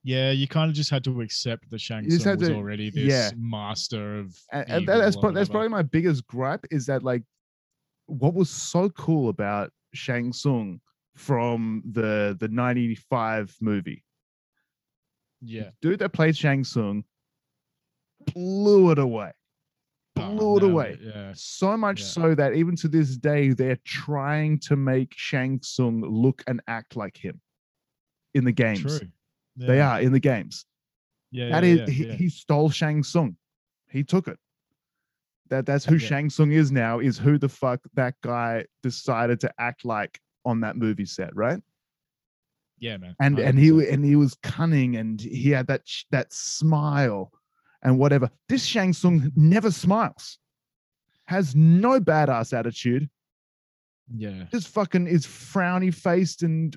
[0.04, 0.32] yeah.
[0.32, 3.32] You kind of just had to accept that Shang Tsung was to- already this yeah.
[3.38, 4.36] master of.
[4.52, 7.24] and, and that, that's pro- that's probably my biggest gripe is that like
[8.08, 10.80] what was so cool about Shang Tsung
[11.16, 14.04] from the the 95 movie
[15.42, 15.70] yeah.
[15.82, 17.04] dude that played Shang Tsung
[18.34, 19.32] blew it away
[20.20, 21.32] blew it nailed away Yeah.
[21.36, 22.08] so much Yeah.
[22.08, 26.96] so that even to this day they're trying to make Shang Tsung look and act
[26.96, 27.42] like him
[28.34, 29.08] in the games True.
[29.58, 30.66] they are in the games
[31.32, 31.50] Yeah.
[31.50, 32.14] That yeah, is, yeah, he, yeah.
[32.14, 33.36] he stole Shang Tsung.
[33.92, 34.38] He took it.
[35.50, 36.08] That that's who Yeah.
[36.08, 37.00] Shang Tsung is now.
[37.00, 41.62] Is who the fuck that guy decided to act like on that movie set, right?
[42.82, 43.14] yeah, man.
[43.20, 43.94] And and he 100%.
[43.94, 47.32] and he was cunning and he had that that smile
[47.84, 48.30] and whatever.
[48.48, 50.38] This Shang Tsung never smiles.
[51.26, 53.10] Has no badass attitude.
[54.16, 54.46] yeah.
[54.52, 56.76] Just fucking is frowny faced and.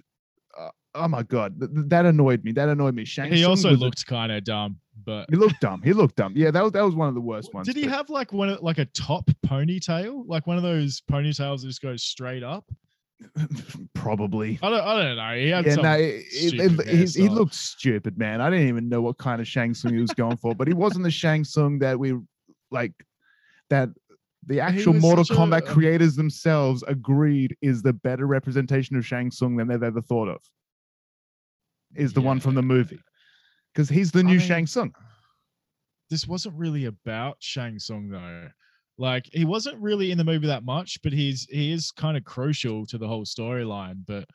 [0.58, 2.52] Uh, oh my god, th- th- that annoyed me.
[2.52, 3.06] That annoyed me.
[3.06, 5.80] Shang He Tsung also looked kind of dumb, but he looked dumb.
[5.82, 6.34] He looked dumb.
[6.36, 7.66] Yeah, that was that was one of the worst ones.
[7.66, 11.00] Did he but- have like one of- like a top ponytail, like one of those
[11.10, 12.70] ponytails that just goes straight up?
[13.94, 14.58] Probably.
[14.62, 15.34] I don't, I don't know.
[15.34, 18.40] He had Yeah, some no, it, it, it- he, he looked stupid, man.
[18.40, 20.74] I didn't even know what kind of Shang Tsung he was going for, but he
[20.74, 22.14] wasn't the Shang Tsung that we
[22.70, 22.92] like.
[23.70, 23.88] That
[24.46, 29.56] the actual Mortal Kombat a- creators themselves agreed is the better representation of Shang Tsung
[29.56, 30.40] than they've ever thought of.
[31.94, 33.00] Is the one from the movie
[33.72, 34.92] because he's the I new mean, Shang Tsung.
[36.10, 38.48] this wasn't really about Shang Tsung though.
[38.98, 42.24] Like he wasn't really in the movie that much, but he's he is kind of
[42.24, 44.00] crucial to the whole storyline.
[44.06, 44.26] But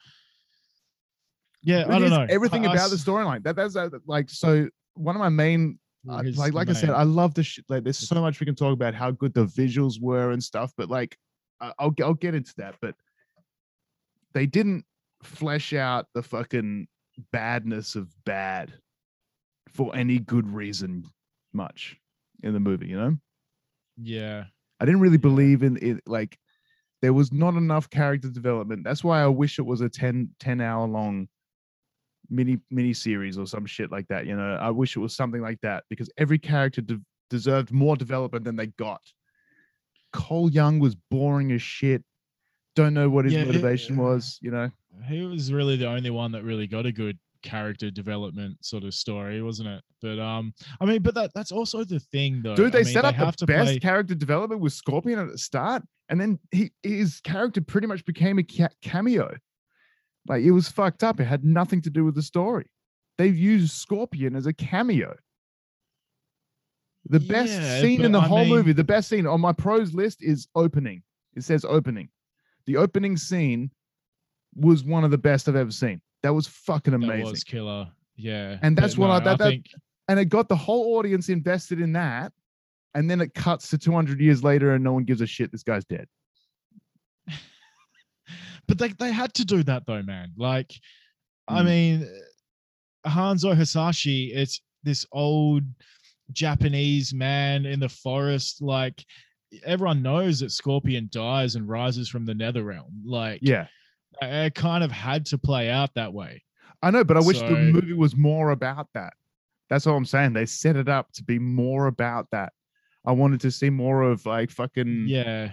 [1.63, 3.43] yeah, I don't know everything I- I about the storyline.
[3.43, 4.67] That that's uh, like so.
[4.95, 7.83] One of my main I- his like like I said, I love the sh- like.
[7.83, 10.89] There's so much we can talk about how good the visuals were and stuff, but
[10.89, 11.17] like,
[11.61, 12.75] I- I'll I'll get into that.
[12.81, 12.95] But
[14.33, 14.85] they didn't
[15.23, 16.87] flesh out the fucking
[17.31, 18.73] badness of bad
[19.73, 21.03] for any good reason
[21.53, 21.97] much
[22.43, 22.87] in the movie.
[22.87, 23.17] You know,
[24.01, 24.45] yeah,
[24.79, 26.01] I didn't really believe in it.
[26.05, 26.37] Like,
[27.01, 28.83] there was not enough character development.
[28.83, 31.27] That's why I wish it was a 10, 10 hour long
[32.29, 34.25] mini mini series or some shit like that.
[34.25, 37.95] You know, I wish it was something like that because every character de- deserved more
[37.95, 39.01] development than they got.
[40.13, 42.03] Cole Young was boring as shit.
[42.75, 44.39] Don't know what his Yeah, it- motivation was.
[44.41, 44.71] You know,
[45.07, 47.17] he was really the only one that really got a good
[47.49, 49.83] character development sort of story, wasn't it?
[50.01, 52.55] But um, I mean, but that that's also the thing though.
[52.55, 55.31] dude, they I mean, set up have the best play- character development with Scorpion at
[55.31, 59.35] the start, and then he his character pretty much became a ca- cameo.
[60.27, 61.19] Like it was fucked up.
[61.19, 62.65] It had nothing to do with the story.
[63.17, 65.15] They've used Scorpion as a cameo.
[67.09, 69.53] The best Yeah, scene in the I whole mean- movie, the best scene on my
[69.53, 71.03] pros list is opening.
[71.35, 72.09] It says opening.
[72.65, 73.71] The opening scene
[74.55, 76.01] was one of the best I've ever seen.
[76.27, 77.23] That was fucking amazing.
[77.23, 77.87] that was killer.
[78.17, 79.65] Yeah, And that's but what I- that- that- think.
[80.09, 82.33] and it got the whole audience invested in that
[82.95, 85.63] and then it cuts to 200 years later and no one gives a shit this
[85.63, 86.07] guy's dead
[88.67, 90.31] but they they had to do that though, man.
[90.35, 90.73] Like,
[91.47, 91.65] I Mm.
[91.65, 92.21] mean,
[93.05, 95.63] Hanzo Hasashi, it's this old
[96.33, 98.61] Japanese man in the forest.
[98.61, 99.05] Like,
[99.63, 103.01] everyone knows that Scorpion dies and rises from the Nether Realm.
[103.05, 103.67] Like, yeah
[104.21, 106.43] it kind of had to play out that way.
[106.81, 109.13] i know but i wish the movie was more about that.
[109.69, 110.33] That's all i'm saying.
[110.33, 112.53] They set it up to be more about that.
[113.05, 115.51] I wanted to see more of like fucking Yeah,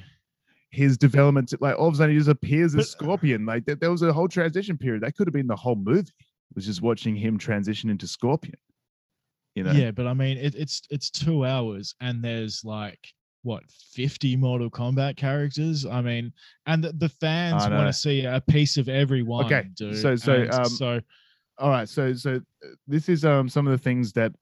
[0.70, 3.46] his development to- like all of a sudden he just appears as But- uh, scorpion.
[3.46, 5.02] Like th- there was a whole transition period.
[5.02, 6.00] That could have been the whole movie
[6.50, 8.54] it was just watching him transition into scorpion
[9.56, 9.70] you know?
[9.72, 12.98] Yeah, but I mean, it, it's it's two hours, and there's like
[13.44, 15.86] what 50 Mortal Kombat characters.
[15.86, 16.32] I mean,
[16.66, 19.44] and the, the fans want to see a piece of everyone.
[19.46, 19.96] Okay, dude.
[19.96, 21.00] so- so, And um, so
[21.58, 24.32] all right so so uh, this is um some of the things that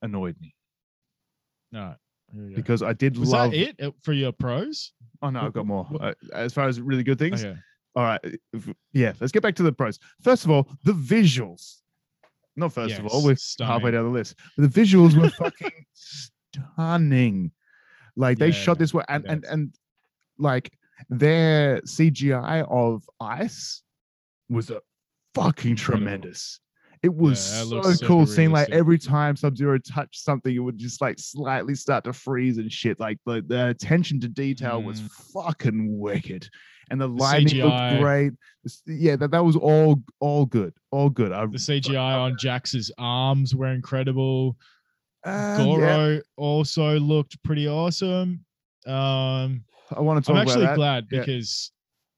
[0.00, 0.54] annoyed me
[1.70, 1.94] no.
[2.54, 4.92] Because i did Was love that it uh, for your pros?
[5.20, 7.58] oh no i've got more uh, as far as really good things Okay.
[7.94, 8.20] all right
[8.94, 11.82] yeah let's get back to the pros first of all the visuals
[12.56, 17.50] not first of all we're halfway down the list But the visuals were fucking stunning
[18.16, 19.74] like they Yeah, shot this way I and and and
[20.38, 20.72] like
[21.10, 23.82] their cgi of ice
[24.48, 24.80] was a
[25.34, 26.60] fucking tremendous
[27.02, 30.58] it was Yeah, that so cool seeing like every time Sub Zero touched something, it
[30.60, 32.98] would just like slightly start to freeze and shit.
[32.98, 35.10] Like the, the attention to detail was Mm.
[35.34, 36.48] fucking wicked,
[36.90, 37.64] and the lighting CGI.
[37.90, 38.32] looked great.
[38.86, 41.32] Yeah, that, that was all all good, all good.
[41.32, 44.56] I, The CGI on Jax's arms were incredible.
[45.26, 48.44] Uh, Goro yeah, also looked pretty awesome.
[48.86, 50.36] Um, I want to talk.
[50.36, 50.76] I'm actually that.
[50.76, 51.20] glad Yeah.
[51.20, 51.72] because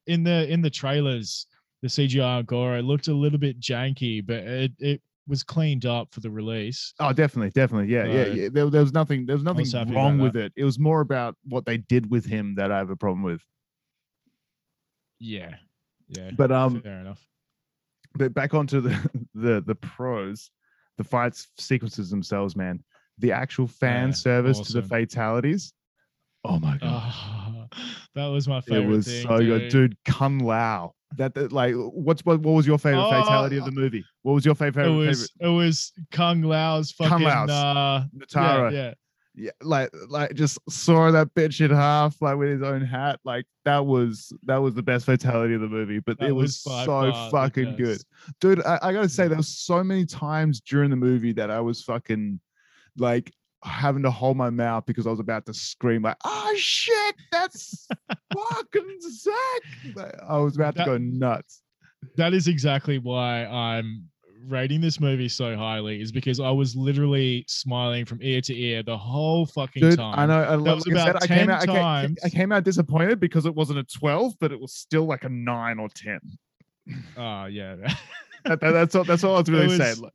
[0.07, 1.47] in the in the trailers,
[1.83, 6.21] the CGI Goro looked a little bit janky, but it it was cleaned up for
[6.21, 6.94] the release.
[7.01, 7.92] Oh, definitely, definitely.
[7.92, 8.25] Yeah, yeah.
[8.25, 8.49] So- yeah.
[8.51, 9.27] There, there was nothing.
[9.27, 10.53] There was nothing was wrong with it.
[10.57, 13.42] It was more about what they did with him that I have a problem with.
[15.21, 15.55] Yeah,
[16.09, 16.31] yeah.
[16.37, 17.27] But um, fair enough.
[18.14, 20.51] but back onto the the the pros,
[20.97, 22.83] the fights sequences themselves, man.
[23.18, 25.72] The actual fan Yeah, service to the fatalities.
[26.44, 27.12] Oh my god.
[27.12, 27.64] Oh,
[28.14, 28.85] that was my favorite.
[28.85, 29.26] it was thing.
[29.26, 29.46] so dude.
[29.48, 29.96] good, dude.
[30.04, 30.94] Kung Lao.
[31.16, 32.40] That, that like, what's what?
[32.40, 34.04] What was your favorite Oh, fatality of the movie?
[34.22, 34.83] What was your favorite?
[34.85, 37.50] It favorite, was it was Kung Lao's fucking Lao's.
[37.50, 38.70] uh Nitara.
[38.72, 38.92] yeah, yeah.
[39.35, 43.20] yeah, like like just saw that bitch in half, like with his own hat.
[43.24, 45.98] Like that was that was the best fatality of the movie.
[46.00, 48.00] But That it was, was so fucking good,
[48.40, 48.62] dude.
[48.64, 51.83] I, I gotta say, there was so many times during the movie that I was
[51.83, 52.38] fucking
[52.98, 53.32] like
[53.64, 57.87] having to hold my mouth because I was about to scream like, "Oh shit, that's
[58.34, 61.62] fucking sick!" Like, I was about to go nuts.
[62.16, 64.04] that is exactly why I'm
[64.46, 68.82] rating this movie so highly is because I was literally smiling from ear to ear
[68.84, 70.16] the whole fucking Dude, time.
[70.18, 70.42] I know.
[70.42, 71.62] I, like I said, I came 10 out.
[71.62, 72.18] I came, times.
[72.24, 75.28] I came out disappointed because it wasn't a twelve, but it was still like a
[75.28, 76.20] nine or ten.
[77.16, 77.76] Oh yeah.
[78.44, 79.04] That, that- that's all.
[79.04, 79.96] That's all I was really was- saying.
[80.00, 80.12] Like,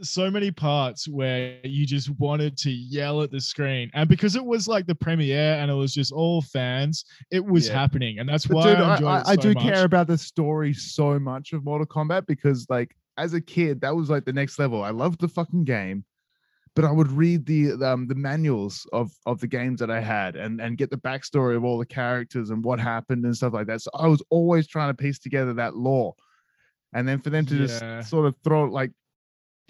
[0.00, 3.90] so many parts where you just wanted to yell at the screen.
[3.94, 7.66] And because it was like the premiere and it was just all fans, it was
[7.68, 7.74] Yeah.
[7.74, 8.18] happening.
[8.18, 9.62] And that's But why dude, I I, I, so do much.
[9.62, 13.94] care about the story so much of Mortal Kombat because, like, as a kid, that
[13.94, 14.82] was like the next level.
[14.82, 16.04] I loved the fucking game,
[16.74, 20.36] but I would read the um the manuals of of the games that I had
[20.36, 23.66] and and get the backstory of all the characters and what happened and stuff like
[23.68, 23.82] that.
[23.82, 26.14] So I was always trying to piece together that lore,
[26.92, 27.66] and then for them to Yeah.
[28.00, 28.90] just sort of throw like,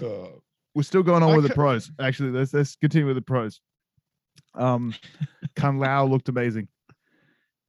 [0.03, 0.29] uh,
[0.75, 1.91] we're still going on I with the pros.
[2.01, 3.61] Actually, let's let's continue with the pros.
[4.55, 4.95] Um,
[5.57, 6.69] Kung Lao looked amazing.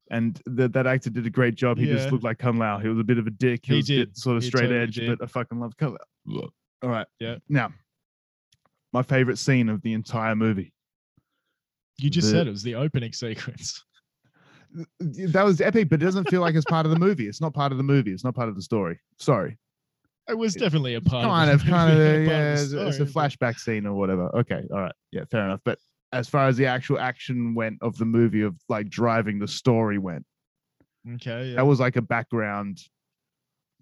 [0.08, 1.78] And that that actor did a great job.
[1.78, 2.78] He just looked like Kung Lao.
[2.78, 3.60] He was a bit of a dick.
[3.64, 4.16] He, He was a bit did.
[4.16, 5.18] sort of He straight totally edge, did.
[5.18, 6.48] but I fucking love Kung Lao.
[6.82, 7.06] All right.
[7.18, 7.36] Yeah.
[7.48, 7.72] Now,
[8.92, 10.72] my favorite scene of the entire movie.
[11.98, 13.82] You just the- said it was the opening sequence.
[15.00, 17.26] That was epic, but it doesn't feel like it's part of the movie.
[17.28, 18.12] It's not part of the movie.
[18.12, 19.00] It's not part of the story.
[19.18, 19.56] Sorry.
[20.28, 22.54] It was definitely a part kind of kind of, yeah.
[22.54, 24.28] It's, it's a flashback scene or whatever.
[24.36, 25.60] Okay, all right, yeah, fair enough.
[25.64, 25.78] But
[26.12, 29.98] as far as the actual action went of the movie of like driving the story
[29.98, 30.24] went,
[31.14, 31.50] Okay.
[31.50, 31.56] Yeah.
[31.56, 32.80] that was like a background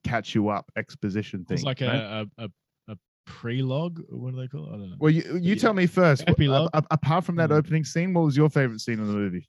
[0.05, 1.55] catch you up exposition thing.
[1.57, 1.95] It's like right?
[1.95, 2.49] a, a,
[2.89, 4.01] a, prelogue.
[4.11, 4.69] What do they call it?
[4.69, 4.97] I don't know.
[4.99, 5.55] well, you, you yeah.
[5.55, 6.25] tell me first.
[6.27, 6.69] Epilogue.
[6.75, 7.57] apart from that Mm.
[7.57, 9.49] opening scene, what was your favorite scene in the movie?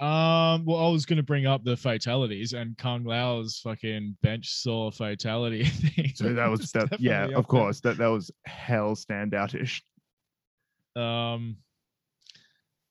[0.00, 4.48] Um, well, I was going to bring up the fatalities and Kung Lao's fucking bench
[4.48, 6.12] saw fatality thing.
[6.16, 6.98] So that was that.
[7.00, 7.42] Yeah, of up there.
[7.44, 7.80] course.
[7.80, 9.82] That that was hell standoutish.
[10.96, 11.56] Um,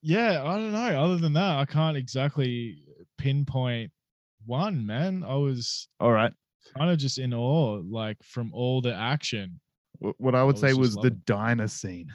[0.02, 1.04] yeah, I don't know.
[1.04, 2.84] Other than that, I can't exactly
[3.18, 3.92] pinpoint
[4.46, 4.86] one.
[4.86, 6.32] Man, I was All right.
[6.78, 9.60] kind of just in awe, like from all the action.
[10.00, 12.14] What I would I say was was the diner scene.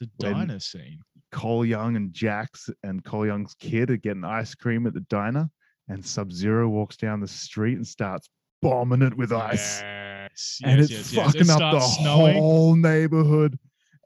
[0.00, 1.00] The When- diner scene.
[1.34, 5.50] Cole Young and Jax and Cole Young's kid are getting ice cream at the diner,
[5.88, 8.28] and Sub Zero walks down the street and starts
[8.62, 9.80] bombing it with ice.
[9.82, 11.34] Yes, and yes, it's yes, yes.
[11.34, 12.36] It fucking up the snowing.
[12.36, 13.58] whole neighborhood.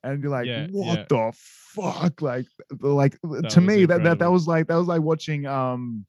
[0.02, 1.04] And you're like, Yeah, what yeah.
[1.06, 2.22] the fuck?
[2.22, 2.46] Like,
[2.80, 6.06] like to was me, that, that that was like that was like watching um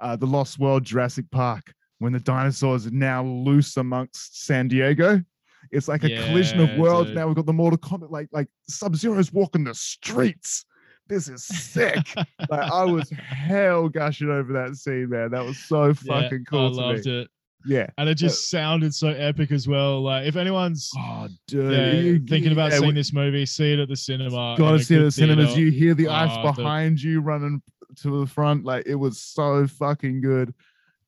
[0.00, 5.22] uh the Lost World Jurassic Park when the dinosaurs are now loose amongst San Diego.
[5.70, 7.08] It's like a collision of worlds.
[7.10, 7.16] dude.
[7.16, 10.64] Now we've got the Mortal Kombat, like like Sub Zero's walking the streets.
[11.08, 12.06] This is sick.
[12.16, 15.30] like I was hell gushing over that scene, man.
[15.30, 16.66] That was so Yeah, fucking cool.
[16.66, 17.20] I to loved me.
[17.22, 17.28] it.
[17.66, 17.86] Yeah.
[17.98, 20.02] And it just sounded so epic as well.
[20.02, 21.72] Like if anyone's Oh, dude.
[21.72, 24.54] yeah, you- thinking about yeah, seeing we- this movie, see it at the cinema.
[24.58, 25.56] gotta see it at the cinemas.
[25.56, 27.62] You hear the ah, ice Oh, the- behind you running
[28.02, 28.64] to the front.
[28.64, 30.54] Like it was so fucking good.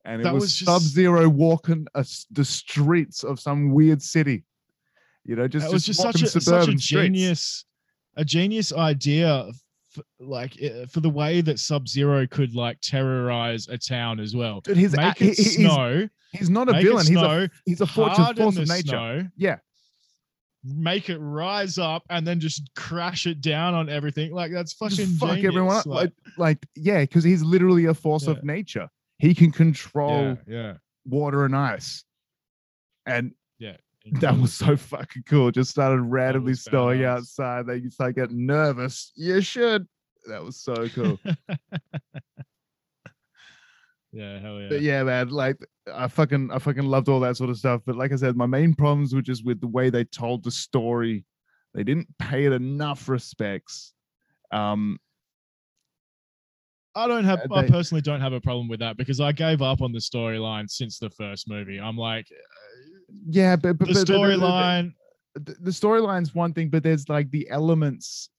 [0.06, 4.44] And it was, was just- Sub Zero walking a the streets of some weird city.
[5.24, 6.84] You know, just, That was just such a such a streets.
[6.86, 7.64] genius,
[8.16, 9.48] a genius idea.
[9.96, 14.34] f- like eh, for the way that Sub Zero could like terrorize a town as
[14.36, 14.60] well.
[14.60, 16.08] Dude, he's, Make it he- he's, snow.
[16.32, 17.04] he's not a villain.
[17.06, 18.36] it He's a he's a force, of
[18.68, 18.82] nature.
[18.82, 19.56] snow, Yeah.
[20.64, 24.32] make it rise up, and then just crash it down on everything.
[24.32, 25.46] Like that's fucking Just fuck genius.
[25.46, 25.86] everyone up.
[25.86, 28.32] Like, like yeah, because he's literally a force Yeah.
[28.32, 28.88] of nature.
[29.18, 30.74] He can control yeah, yeah.
[31.04, 32.04] water and ice.
[33.06, 33.32] And
[34.20, 35.50] that was so fucking cool.
[35.50, 37.18] Just started randomly snowing badass.
[37.18, 37.66] outside.
[37.66, 39.12] They you start getting nervous.
[39.16, 39.86] You should.
[40.26, 41.18] That was so cool.
[44.12, 44.68] yeah, hell yeah.
[44.68, 45.56] But yeah, man, like
[45.92, 47.82] I fucking I fucking loved all that sort of stuff.
[47.84, 50.50] But like I said, my main problems were just with the way they told the
[50.50, 51.24] story.
[51.74, 53.92] They didn't pay it enough respects.
[54.50, 54.98] Um,
[56.94, 57.40] I don't have.
[57.50, 60.00] Uh, I personally don't have a problem with that because I gave up on the
[60.00, 61.78] storyline since the first movie.
[61.78, 62.26] I'm like,
[63.28, 64.94] yeah, but, but the storyline.
[65.34, 68.30] the, the storyline's one thing, but there's like the elements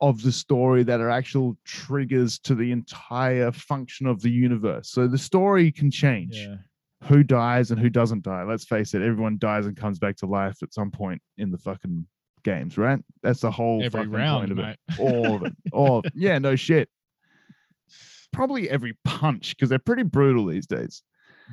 [0.00, 4.90] of the story that are actual triggers to the entire function of the universe.
[4.90, 6.36] So the story can change.
[6.36, 6.56] Yeah,
[7.04, 8.42] Who dies and who doesn't die.
[8.42, 11.58] Let's face it, everyone dies and comes back to life at some point in the
[11.58, 12.06] fucking
[12.42, 12.98] games, right?
[13.22, 14.76] That's the whole every fucking round, of mate.
[14.90, 14.98] it.
[15.00, 15.54] All of it.
[15.72, 16.88] All of- yeah, no shit.
[18.32, 21.02] Probably every punch because they're pretty brutal these days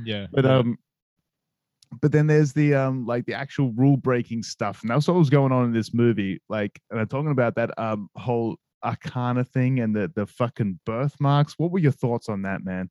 [0.04, 0.78] Yeah, but um
[2.00, 5.30] but then there's the um like the actual rule breaking stuff and that's what was
[5.30, 9.80] going on in this movie like and i'm talking about that um whole arcana thing
[9.82, 12.90] and the the fucking birthmarks what were your thoughts on that man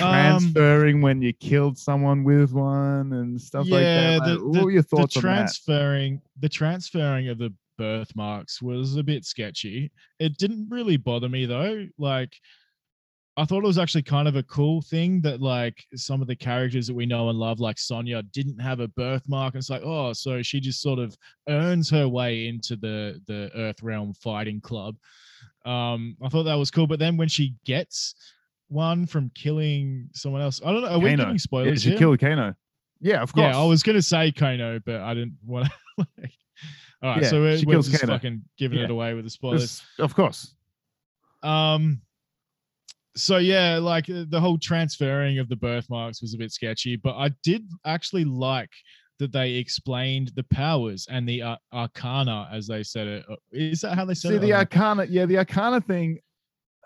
[0.00, 4.54] Um, transferring when you killed someone with one and stuff like Yeah, that the- like,
[4.56, 9.02] what were your thoughts the on that transferring the transferring of the birthmarks was a
[9.04, 9.90] bit sketchy.
[10.18, 11.86] It didn't really bother me though.
[11.96, 12.34] Like
[13.38, 16.36] I thought it was actually kind of a cool thing that like some of the
[16.36, 19.54] characters that we know and love, like Sonya, didn't have a birthmark.
[19.54, 21.16] And it's like, oh, so she just sort of
[21.48, 24.96] earns her way into the the Earth Realm Fighting Club.
[25.64, 26.86] Um, I thought that was cool.
[26.86, 28.14] But then when she gets
[28.68, 30.88] one from killing someone else, I don't know.
[30.88, 31.16] Are we Kano.
[31.16, 31.98] giving yeah, spoilers she here?
[31.98, 32.54] killed kano
[33.00, 35.72] yeah of course Yeah, I was gonna say Kano, but I didn't want to.
[36.16, 36.32] Like...
[37.02, 38.12] All right, Yeah, so we're, we're just Kano.
[38.14, 39.62] fucking giving it away with the spoilers.
[39.62, 40.54] It's- of course
[41.42, 42.00] Um,
[43.18, 47.16] so yeah, like uh, the whole transferring of the birthmarks was a bit sketchy, but
[47.16, 48.70] I did actually like
[49.18, 53.26] that they explained the powers and the uh, arcana, as they said it.
[53.28, 53.34] Uh,
[53.82, 54.40] that how they said see it?
[54.40, 54.80] See the I don't know.
[54.80, 56.18] arcana yeah the arcana thing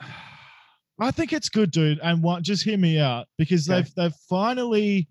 [0.98, 1.98] I think it's good, dude.
[2.02, 3.80] And what, just hear me out because Okay.
[3.82, 5.08] they've they've finally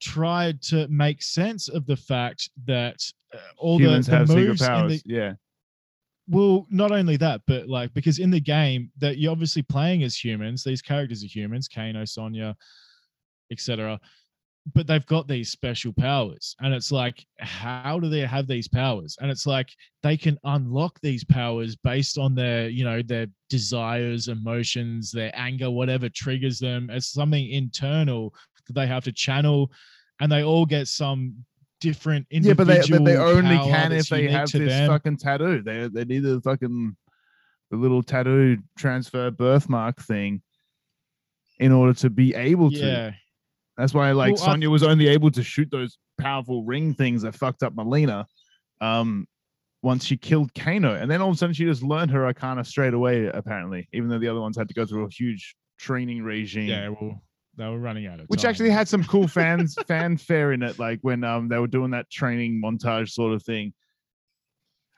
[0.00, 2.96] tried to make sense of the fact that
[3.34, 5.32] uh, all humans the, the have moves the, yeah
[6.28, 10.22] well, not only that, but like because in the game that you're obviously playing as
[10.22, 12.54] humans, these characters are humans, Kano, Sonya,
[13.50, 13.98] etc.
[14.74, 19.16] But they've got these special powers, and it's like, how do they have these powers?
[19.20, 19.70] And it's like
[20.02, 25.70] they can unlock these powers based on their, you know, their desires, emotions, their anger,
[25.70, 26.90] whatever triggers them.
[26.90, 28.34] It's something internal
[28.66, 29.72] that they have to channel,
[30.20, 31.34] and they all get some
[31.80, 34.88] different Yeah, but they but they only can if they have this them.
[34.88, 35.62] fucking tattoo.
[35.62, 36.96] They they need the fucking
[37.70, 40.42] the little tattoo transfer birthmark thing
[41.58, 42.76] in order to be able to.
[42.78, 43.10] yeah.
[43.76, 47.34] That's why like Well, Sonya was only able to shoot those powerful ring things that
[47.34, 48.24] fucked up Mileena.
[48.80, 49.26] Um
[49.82, 50.94] once she killed Kano.
[50.94, 54.08] And then all of a sudden she just learned her arcana straight away, apparently, even
[54.08, 56.68] though the other ones had to go through a huge training regime.
[56.68, 57.22] Yeah, well,
[57.58, 58.50] they were running out of which time.
[58.50, 62.08] actually had some cool fans fanfare in it, like when um they were doing that
[62.10, 63.74] training montage sort of thing.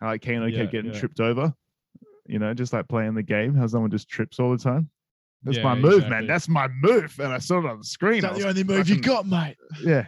[0.00, 0.98] How like Kano Yeah, kept getting yeah.
[1.00, 1.52] tripped over,
[2.26, 3.54] you know, just like playing the game.
[3.54, 4.88] How someone just trips all the time.
[5.42, 6.26] That's Yeah, my move, man.
[6.26, 8.18] That's my move, and I saw it on the screen.
[8.18, 9.56] Is I that the only move you got, mate?
[9.82, 10.06] Yeah,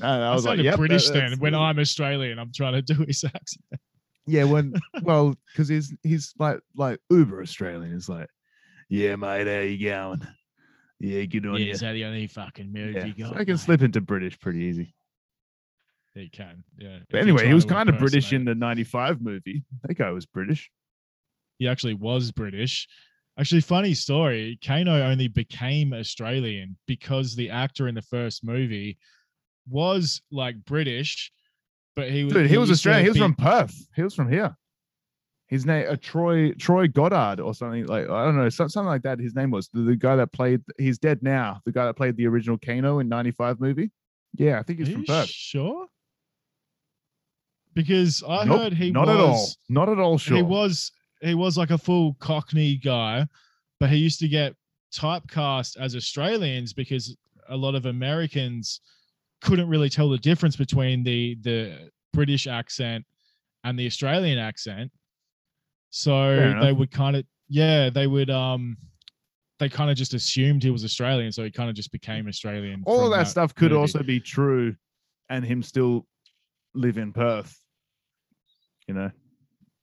[0.00, 2.38] No, I I, was like, sounded yep, British that's- then when I'm Australian.
[2.38, 3.64] I'm trying to do his accent.
[4.26, 7.92] Yeah, when well, because he's he's like like uber Australian.
[7.94, 8.28] He's like,
[8.90, 10.26] yeah, mate, how you going?
[11.00, 11.70] Yeah, good on Yeah, you.
[11.72, 13.40] is that the only fucking move Yeah, you so got?
[13.40, 13.60] I can mate?
[13.60, 14.94] slip into British pretty easy.
[16.14, 16.98] He can, yeah.
[17.10, 19.62] But if anyway, he was kind of British in the '95 movie.
[19.84, 20.70] That guy was British.
[21.58, 22.88] he actually was British.
[23.38, 24.58] Actually, funny story.
[24.64, 28.98] Kano only became Australian because the actor in the first movie
[29.68, 31.30] was like British,
[31.94, 33.04] but he was Dude, he was Australian.
[33.04, 33.86] He was be- from Perth.
[33.94, 34.56] He was from here.
[35.48, 39.18] His name, uh, Troy Troy Goddard or something like I don't know, something like that.
[39.18, 40.60] His name was the, the guy that played.
[40.78, 41.60] He's dead now.
[41.64, 43.90] The guy that played the original Kano in '95 movie.
[44.34, 45.28] Yeah, I think he's Are from Perth.
[45.28, 45.86] Sure.
[47.74, 49.48] Because I Nope, heard he not was at all.
[49.68, 50.36] Not at all sure.
[50.36, 50.92] he was
[51.22, 53.26] he was like a full Cockney guy,
[53.80, 54.54] but he used to get
[54.92, 57.16] typecast as Australians because
[57.48, 58.80] a lot of Americans
[59.40, 63.04] couldn't really tell the difference between the the British accent
[63.64, 64.90] and the Australian accent.
[65.90, 68.76] So they would kind of yeah, they would um
[69.58, 72.82] they kind of just assumed he was Australian, so he kind of just became Australian.
[72.86, 73.80] all of from that, stuff could movie.
[73.80, 74.76] also be true,
[75.30, 76.06] and him still
[76.74, 77.58] live in Perth.
[78.86, 79.10] You know,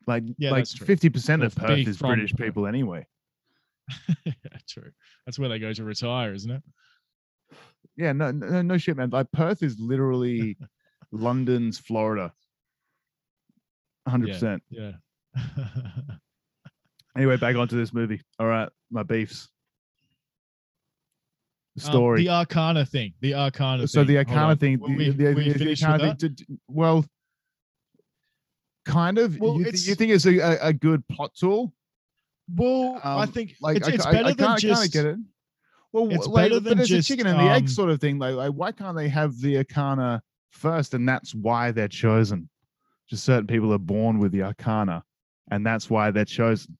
[0.07, 2.45] like Yeah, like fifty percent of Perth is British Perth.
[2.47, 3.05] people anyway.
[4.25, 4.33] yeah,
[4.67, 4.91] true.
[5.25, 6.63] That's where they go to retire, isn't it?
[7.97, 9.09] Yeah, no, no, no shit, man.
[9.09, 10.57] Like Perth is literally
[11.11, 12.33] London's Florida.
[14.07, 14.63] Hundred percent.
[14.69, 14.91] Yeah.
[17.17, 18.21] Anyway, back onto this movie.
[18.39, 19.47] All right, my beefs.
[21.77, 22.23] The Um, story.
[22.23, 23.13] the Arcana thing.
[23.21, 24.07] The Arcana so thing.
[24.07, 24.79] the Arcana thing.
[24.79, 26.17] The- we, the- we the- Arcana thing that?
[26.17, 27.05] d- d- well,
[28.85, 29.39] kind of.
[29.39, 31.73] Well, you, you think it's a, a, good plot tool?
[32.53, 34.81] Well, I Um, think Like it's, it's I- better I, than just.
[34.81, 35.19] kinda get it.
[35.93, 37.89] Well, it's like, better but than it's just, a chicken and the egg um, sort
[37.91, 38.19] of thing.
[38.19, 40.21] Like, like, why can't they have the Arcana
[40.51, 42.49] first, and that's why they're chosen?
[43.09, 45.03] Just certain people are born with the Arcana,
[45.51, 46.77] and that's why they're chosen.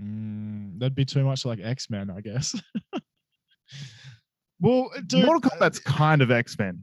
[0.00, 2.54] Mm, that'd be too much like X Men, I guess.
[4.60, 6.80] well, dude, Mortal Kombat's kind of X Men.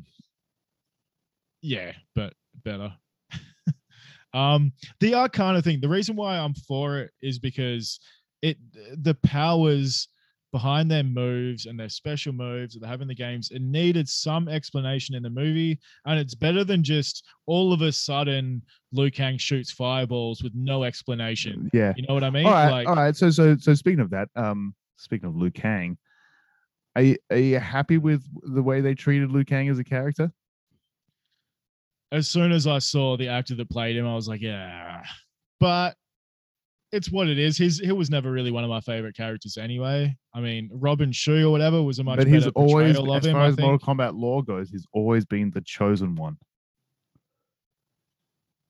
[1.62, 2.34] yeah, but
[2.64, 2.94] better.
[4.34, 5.80] um, the Arcana thing.
[5.80, 8.00] The reason why I'm for it is because
[8.42, 8.58] it
[8.98, 10.10] the powers
[10.56, 13.52] behind their moves and their special moves that they have in the games.
[13.52, 17.92] It needed some explanation in the movie, and it's better than just all of a
[17.92, 18.62] sudden
[18.94, 21.70] Liu Kang shoots fireballs with no explanation.
[21.74, 21.92] Yeah.
[21.98, 22.46] You know what I mean?
[22.46, 23.14] all right, like, all right.
[23.14, 25.98] So, so, so speaking of that, um, speaking of Liu Kang,
[26.96, 30.32] are you, are you happy with the way they treated Liu Kang as a character?
[32.14, 35.04] as soon as I saw the actor that played him, I was like, yeah.
[35.60, 35.98] But
[36.96, 37.58] it's what it is.
[37.58, 40.16] He was never really one of my favorite characters anyway.
[40.34, 43.26] I mean, Robin Shou or whatever was a much but better he's always, of as
[43.26, 43.34] him.
[43.34, 43.58] far as.
[43.60, 46.38] Mortal Kombat lore goes, he's always been the chosen one.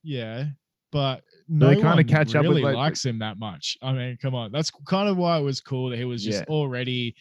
[0.04, 0.46] Yeah,
[0.92, 3.78] but no they kinda one catch up with, really like, likes him that much.
[3.82, 6.40] I mean, come on, that's kind of why it was cool that he was just
[6.40, 6.54] Yeah.
[6.54, 7.16] already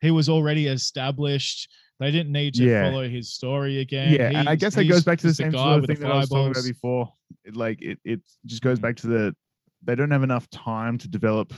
[0.00, 1.68] he was already established.
[1.98, 2.88] They didn't need to Yeah.
[2.90, 4.14] follow his story again.
[4.14, 6.16] yeah, and I guess that goes back to the same sort of thing that I
[6.16, 7.12] was talking about before.
[7.44, 8.82] It, like it, it just goes Mm.
[8.82, 9.36] back to the
[9.82, 11.52] they don't have enough time to develop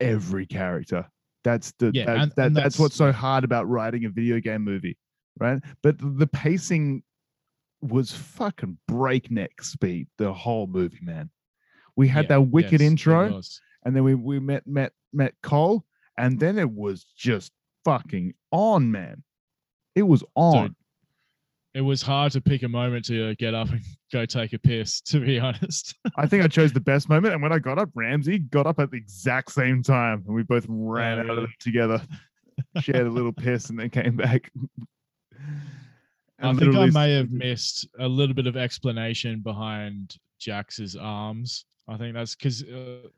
[0.00, 1.06] every character.
[1.44, 4.10] That's the Yeah, that, and- that, and that's, that's- what's so hard about writing a
[4.10, 4.96] video game movie,
[5.38, 5.60] right?
[5.82, 7.02] But the pacing
[7.80, 11.30] was fucking breakneck speed the whole movie, man.
[11.96, 13.40] We had Yeah, that wicked yes, intro,
[13.84, 15.84] and then we we met met met Cole,
[16.16, 17.52] and then it was just
[17.84, 19.24] fucking on, man.
[19.94, 20.68] It was on.
[20.68, 20.76] Dude,
[21.74, 23.80] it was hard to pick a moment to get up and
[24.12, 25.94] go take a piss, to be honest.
[26.16, 28.78] I think I chose the best moment, and when I got up, Ramsey got up
[28.78, 31.42] at the exact same time, and we both ran out of really?
[31.44, 32.02] it together,
[32.80, 34.50] shared a little piss, and then came back.
[36.40, 41.64] I think I may have missed a little bit of explanation behind Jax's arms.
[41.88, 43.08] I think that's because uh,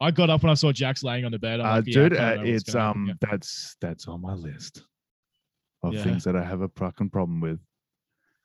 [0.00, 1.60] I got up when I saw Jax laying on the bed.
[1.60, 4.82] I'm Uh, like, yeah, dude, uh, it's happen, um, that's that's on my list
[5.84, 6.02] of Yeah.
[6.02, 7.60] things that I have a fucking problem with.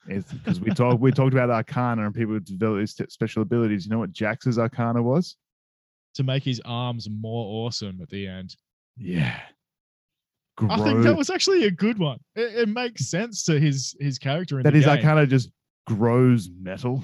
[0.08, 3.86] It's because we talked we talked about Arcana and people with develop these special abilities.
[3.86, 5.36] You know what Jax's Arcana was?
[6.16, 8.56] to make his arms more awesome at the end.
[8.98, 9.40] Yeah,
[10.68, 12.18] I think that was actually a good one.
[12.36, 14.98] It, it makes sense to his his character in that the his game.
[14.98, 15.52] Arcana just
[15.86, 17.04] grows metal.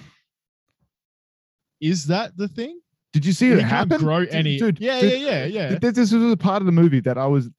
[1.79, 2.79] Is that the thing?
[3.11, 3.99] Did you see it happen?
[3.99, 4.57] grow any.
[4.57, 5.69] dude, yeah, dude, yeah, yeah, yeah.
[5.69, 7.49] Th- This, this was a part of the movie that I was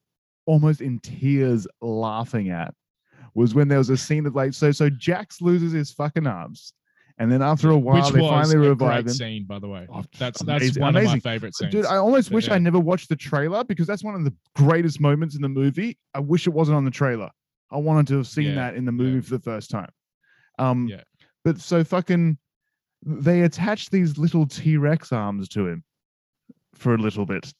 [0.45, 2.73] almost in tears laughing at.
[3.35, 6.71] Was when there was a scene of like so so Jax loses his fucking arms,
[7.17, 9.13] and then after a while Which they finally revive great him.
[9.13, 9.85] scene, by the way.
[9.93, 11.17] Oh, That's amazing- that's one amazing.
[11.17, 11.71] of my favorite scenes.
[11.71, 14.33] Dude, I almost But wish I never watched the trailer because that's one of the
[14.55, 15.97] greatest moments in the movie.
[16.13, 17.29] I wish it wasn't on the trailer
[17.71, 18.97] I wanted to have seen Yeah, that in the yeah.
[18.97, 19.89] movie for the first time.
[20.57, 21.01] Um, Yeah.
[21.43, 22.37] but so fucking,
[23.05, 25.83] they attach these little T Rex arms to him
[26.73, 27.53] for a little bit.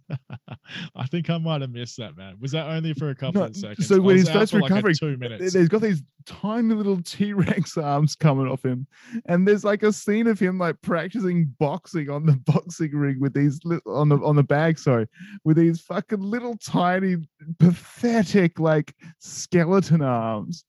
[0.96, 2.36] I think I might have missed that, man.
[2.40, 3.86] Was that only for a couple No, of seconds?
[3.86, 5.52] so when he starts for like recovering, two minutes.
[5.52, 8.86] They've got these tiny little T Rex arms coming off him,
[9.26, 13.34] and there's like a scene of him like practicing boxing on the boxing ring with
[13.34, 15.06] these on the on the bag, sorry,
[15.44, 17.16] with these fucking little tiny,
[17.58, 20.64] pathetic like skeleton arms,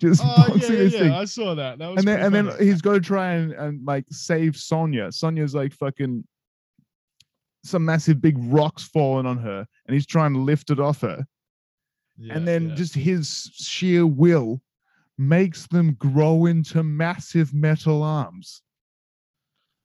[0.00, 0.98] just Oh boxing yeah, this yeah.
[1.00, 1.12] thing.
[1.12, 1.78] I saw that.
[1.78, 5.12] That was And then and then he's got to try and, and like save Sonya.
[5.12, 6.24] Sonya's like fucking
[7.68, 11.24] some massive big rocks falling on her, and he's trying to lift it off her
[12.16, 12.74] Yeah, and then yeah.
[12.74, 14.60] just his sheer will
[15.18, 18.62] makes them grow into massive metal arms.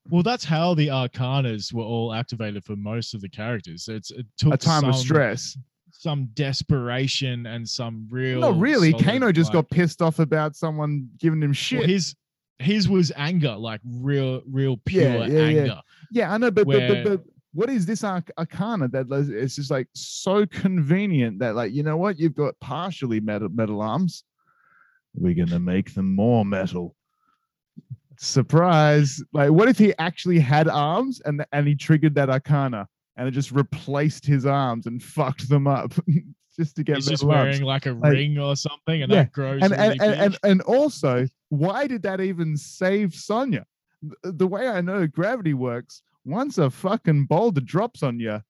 [0.09, 3.87] well, that's how the Arcanas were all activated for most of the characters.
[3.87, 5.57] It's it took A time of stress.
[5.91, 8.39] some desperation, and some real.
[8.41, 8.93] Not really.
[8.93, 11.87] Kano just like- got pissed off about someone giving him well, shit.
[11.89, 12.15] his
[12.59, 15.61] his was anger, like real, real pure Yeah, yeah, yeah.
[15.61, 15.81] anger.
[16.11, 17.23] yeah, I know, but, where- but but
[17.53, 21.97] what is this Arc- Arcana that it's just like so convenient that like you know
[21.97, 24.23] what you've got partially metal metal arms.
[25.15, 26.95] We're gonna make them more metal.
[28.17, 29.21] Surprise!
[29.33, 32.87] Like, what if he actually had arms and and he triggered that Arcana
[33.17, 35.93] and it just replaced his arms and fucked them up
[36.55, 37.45] just to get He's just metal arms?
[37.59, 40.21] wearing like a Like- ring or something, and Yeah, that grows and really and, and,
[40.21, 43.65] and and also why did that even save Sonya?
[44.23, 48.41] The way I know gravity works, once a fucking boulder drops on you,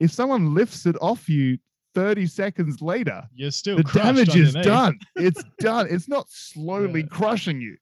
[0.00, 1.58] if someone lifts it off you
[1.94, 4.98] 30 seconds later, You're still the damage is done.
[5.16, 5.86] It's done.
[5.90, 7.06] It's not slowly Yeah.
[7.06, 7.76] crushing you.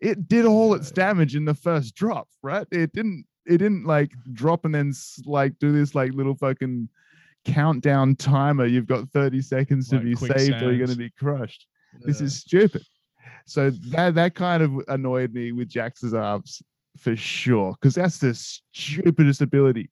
[0.00, 2.66] It did all its damage in the first drop, right?
[2.70, 4.92] It didn't it didn't like drop and then
[5.24, 6.88] like do this like little fucking
[7.44, 8.66] countdown timer.
[8.66, 11.66] You've got 30 seconds to Like be saved or you're going to be crushed
[12.04, 12.82] this is stupid.
[13.46, 16.62] So that that kind of annoyed me with Jax's arms
[16.96, 19.90] for sure, because that's the stupidest ability.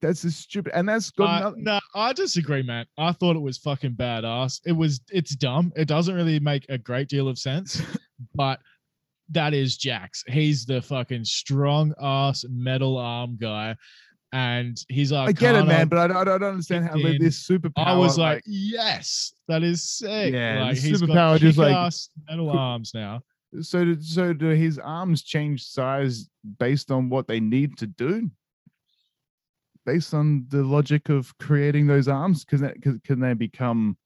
[0.00, 2.86] That's the stupid, and that's got Uh, no, I disagree, man.
[2.98, 4.60] I thought it was fucking badass.
[4.64, 5.72] It was, it's dumb.
[5.74, 7.82] It doesn't really make a great deal of sense,
[8.34, 8.60] but
[9.30, 10.22] that is Jax.
[10.28, 13.74] He's the fucking strong ass metal arm guy,
[14.32, 17.20] and he's like, I get it, man, but I don't, I don't understand how in.
[17.20, 17.72] this superpower.
[17.78, 20.32] I was like, yes, that is sick.
[20.32, 21.92] Yeah, like he's superpower just, like,
[22.28, 23.22] metal arms now.
[23.60, 26.28] So do, so do his arms change size
[26.58, 28.30] based on what they need to do?
[29.86, 33.96] Based on the logic of creating those arms, because that can, can they become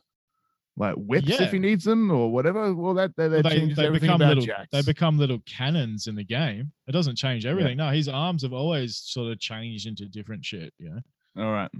[0.76, 1.42] like whips Yeah.
[1.42, 2.72] if he needs them or whatever?
[2.72, 4.68] Well, that that, that Well, they, changes they everything become about little Jax.
[4.70, 6.70] they become little cannons in the game.
[6.86, 7.76] It doesn't change everything.
[7.76, 10.72] No, his arms have always sort of changed into different shit.
[10.78, 10.98] Yeah.
[11.36, 11.70] All right.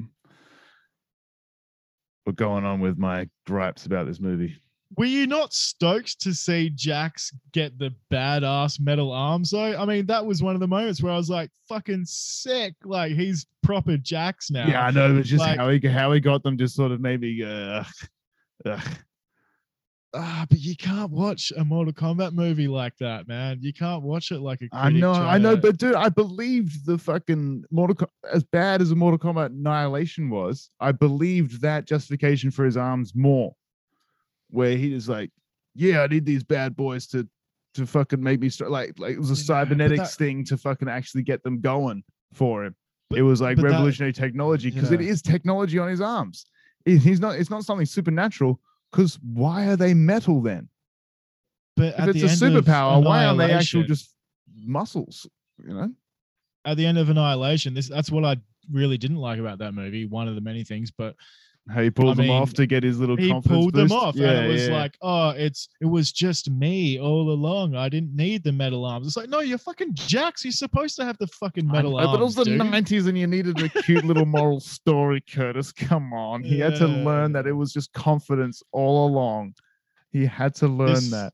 [2.27, 4.57] We're going on with my gripes about this movie.
[4.97, 9.77] Were you not stoked to see Jax get the badass metal arms though?
[9.77, 12.75] I mean, that was one of the moments where I was like, fucking sick.
[12.85, 14.67] Like he's proper Jax now.
[14.67, 15.17] Yeah, I know.
[15.17, 17.43] It's just like- how he how he got them just sort of made me.
[17.43, 17.85] Uh,
[18.67, 18.81] ugh.
[20.15, 23.57] Ah, but you can't watch a Mortal Kombat movie like that, man.
[23.63, 26.99] You can't watch it like a I know, I know, but dude, I believed the
[26.99, 30.69] fucking Mortal Com- as bad as a Mortal Kombat Annihilation was.
[30.81, 33.55] I believed that justification for his arms more,
[34.53, 35.31] where he was like,
[35.75, 37.29] "Yeah, I need these bad boys to
[37.75, 40.57] to fucking make me start like like it was a Yeah, cybernetics that- thing to
[40.57, 42.77] fucking actually get them going for him.
[43.11, 45.09] But- it was like but that- revolutionary technology because it Yeah.
[45.11, 46.45] is technology on his arms.
[46.85, 47.37] He- he's not.
[47.37, 48.61] It's not something supernatural.
[48.91, 50.69] Because why are they metal then?
[51.77, 54.15] but If it's a superpower, why aren't they actual just
[54.65, 55.27] muscles?
[55.67, 55.93] You know.
[56.65, 58.37] at the end of Annihilation, this that's what I
[58.71, 60.05] really didn't like about that movie.
[60.07, 61.17] One of the many things, but
[61.71, 63.95] How he pulls them off to get his little he confidence pulled them boost.
[63.95, 67.77] off, and it was like, oh, it's it was just me all along.
[67.77, 69.07] I didn't need the metal arms.
[69.07, 70.45] It's like, no, you're fucking Jax.
[70.45, 72.11] You're supposed to have the fucking metal arms.
[72.11, 75.21] but it was the nineties, and you needed a cute little moral story.
[75.21, 79.55] Curtis, come on, he had to learn that it was just confidence all along.
[80.11, 81.33] He had to learn This- that.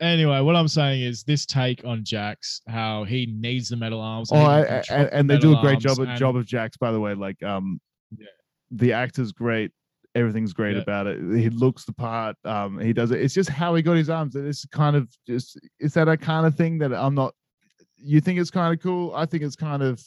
[0.00, 4.30] Anyway, what I'm saying is this take on Jax, how he needs the metal arms.
[4.32, 6.92] Oh, I, I- and, and they do a great job and- job of Jax, by
[6.92, 7.14] the way.
[7.14, 7.80] Like, um,
[8.16, 8.26] Yeah.
[8.74, 9.70] The actor's great.
[10.14, 10.82] Everything's great Yeah.
[10.82, 11.18] about it.
[11.36, 12.36] He looks the part.
[12.44, 13.20] Um, he does it.
[13.20, 14.36] It's just how he got his arms.
[14.36, 15.58] It's kind of just.
[15.80, 17.34] Is that a kind of thing that I'm not?
[17.96, 19.12] You think it's kind of cool?
[19.14, 20.02] I think it's kind of.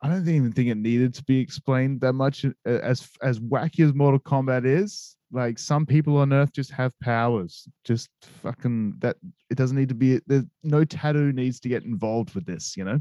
[0.00, 2.44] I don't even think it needed to be explained that much.
[2.44, 6.92] uh, As as wacky as Mortal Kombat is, like some people on Earth just have
[7.00, 7.66] powers.
[7.84, 9.16] Just fucking that.
[9.50, 10.20] It doesn't need to be.
[10.26, 12.76] There's no tattoo needs to get involved with this.
[12.76, 13.00] You know.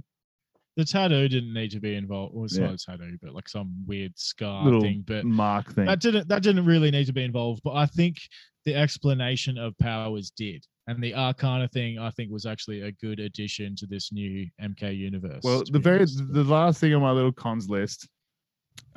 [0.77, 2.33] The tattoo didn't need to be involved.
[2.35, 2.67] Well, it's Yeah.
[2.67, 5.03] not a tattoo, but like some weird scar Little thing.
[5.05, 5.85] But Mark thing.
[5.87, 7.61] that didn't that didn't really need to be involved.
[7.63, 8.17] But I think
[8.63, 13.19] the explanation of powers did, and the Arcana thing I think was actually a good
[13.19, 15.41] addition to this new MK universe.
[15.43, 16.21] Well, the very honest.
[16.31, 18.07] the last thing on my little cons list,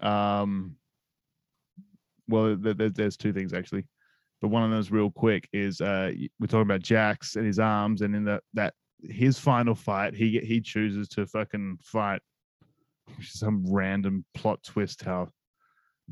[0.02, 0.76] um,
[2.28, 3.84] well, th- th- there's two things actually,
[4.42, 8.02] but one of those real quick is uh, we're talking about Jax and his arms,
[8.02, 12.20] and in that that his final fight, he he chooses to fucking fight
[13.22, 15.28] some random plot twist how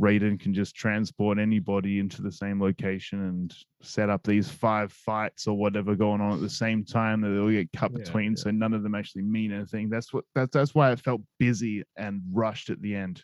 [0.01, 5.47] Raiden can just transport anybody into the same location and set up these five fights
[5.49, 8.37] or whatever going on at the same time that they'll get cut Yeah, between, yeah.
[8.43, 9.89] so none of them actually mean anything.
[9.89, 13.23] That's what that's that's why it felt busy and rushed at the end.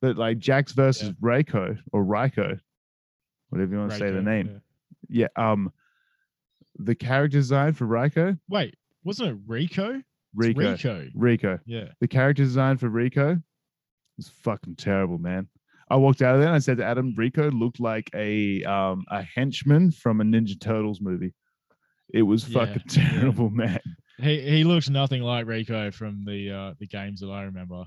[0.00, 1.12] But like Jax versus Yeah.
[1.20, 2.58] Reiko or Raiko,
[3.50, 4.60] whatever you want to say the name.
[5.08, 5.28] yeah.
[5.36, 5.50] Yeah.
[5.50, 5.72] Um,
[6.78, 8.74] the character design for Raiko, Wait,
[9.04, 9.94] wasn't it Rico?
[9.94, 11.08] It's Rico, Rico.
[11.14, 11.58] Rico.
[11.66, 11.88] Yeah.
[12.00, 13.38] the character design for Rico
[14.16, 15.48] was fucking terrible, man.
[15.90, 19.04] I walked out of there and I said to Adam, Rico looked like a um
[19.10, 21.34] a henchman from a Ninja Turtles movie.
[22.14, 23.10] It was fucking yeah.
[23.20, 23.80] terrible, man.
[24.18, 27.84] He he looks nothing like Rico from the uh the games that I remember.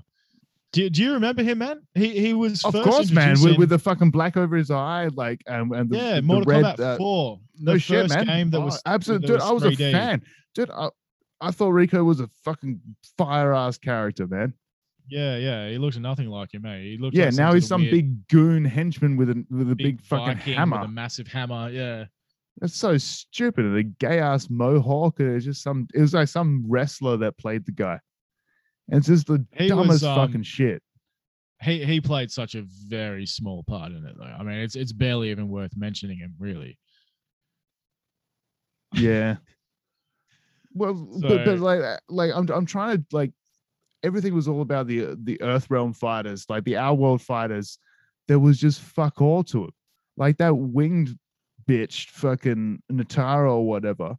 [0.72, 1.80] Do, do you remember him, man?
[1.94, 5.08] He he was Of first course, man, with, with the fucking black over his eye,
[5.14, 7.40] like um, and the, yeah, the, Mortal red, Kombat uh, Four.
[7.58, 8.26] no the shit, first man.
[8.26, 9.42] Game that Oh, was absolutely, that dude.
[9.42, 9.92] I was a 3D.
[9.92, 10.22] fan,
[10.54, 10.70] dude.
[10.70, 10.90] I,
[11.40, 12.80] I thought Rico was a fucking
[13.18, 14.54] fire ass character, man.
[15.08, 15.68] Yeah, yeah.
[15.68, 16.80] He looks nothing like him, eh?
[16.80, 19.76] He looks Yeah, like now he's some weird big goon henchman with a with a
[19.76, 20.78] big, fucking hammer.
[20.80, 21.70] a massive hammer.
[21.70, 22.06] Yeah,
[22.60, 23.66] That's so stupid.
[23.66, 25.20] And a gay ass mohawk.
[25.20, 25.86] And it's just some.
[25.94, 28.00] It was like some wrestler that played the guy.
[28.88, 30.82] And it's just the He dumbest was, um, fucking shit.
[31.62, 34.24] he he played such a very small part in it, though.
[34.24, 36.78] I mean, it's it's barely even worth mentioning him, really.
[38.94, 39.36] Yeah.
[40.76, 43.32] well, but, So- but like uh, like I'm I'm trying to like
[44.02, 47.78] everything was all about the uh, the Earth Realm fighters, like the Our World fighters.
[48.28, 49.74] There was just fuck all to it.
[50.16, 51.16] Like that winged
[51.68, 54.16] bitch, fucking Nitara or whatever,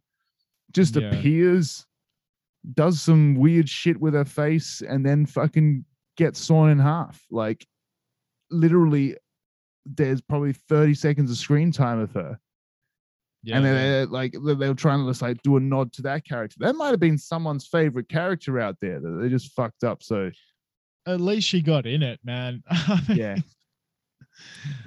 [0.72, 1.08] just Yeah.
[1.08, 1.86] appears,
[2.74, 5.84] does some weird shit with her face, and then fucking
[6.16, 7.24] gets sawn in half.
[7.30, 7.66] Like
[8.50, 9.16] literally,
[9.86, 12.38] there's probably 30 seconds of screen time of her
[13.42, 14.06] Yeah, and then yeah.
[14.10, 16.56] like they were trying to just like do a nod to that character.
[16.58, 20.02] That might have been someone's favorite character out there that they just fucked up.
[20.02, 20.30] So
[21.06, 22.62] at least she got in it, man.
[23.08, 23.36] yeah,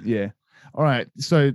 [0.04, 0.28] yeah.
[0.74, 1.08] All right.
[1.18, 1.52] So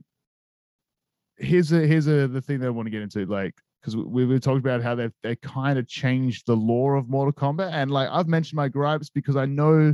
[1.37, 4.25] here's a here's a the thing that I want to get into, like because we
[4.25, 7.91] we talked about how they they kind of changed the lore of Mortal Kombat, and
[7.91, 9.93] like I've mentioned my gripes because I know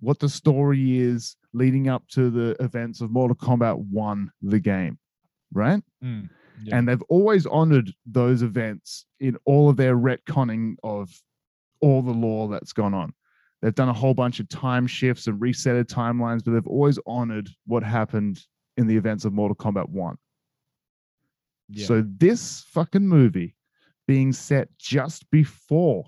[0.00, 4.98] what the story is leading up to the events of Mortal Kombat One, the game,
[5.54, 5.82] right?
[6.02, 6.28] Mm,
[6.62, 6.76] yeah.
[6.76, 11.10] and they've always honored those events in all of their retconning of
[11.80, 13.12] all the lore that's gone on.
[13.62, 17.48] They've done a whole bunch of time shifts and resetted timelines, but they've always honored
[17.66, 18.40] what happened
[18.76, 20.16] in the events of Mortal Kombat 1.
[21.70, 21.86] yeah.
[21.86, 23.54] So this fucking movie
[24.06, 26.04] being set just before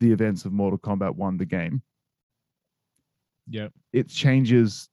[0.00, 1.82] the events of Mortal Kombat 1, the game,
[3.48, 4.88] yeah, it changes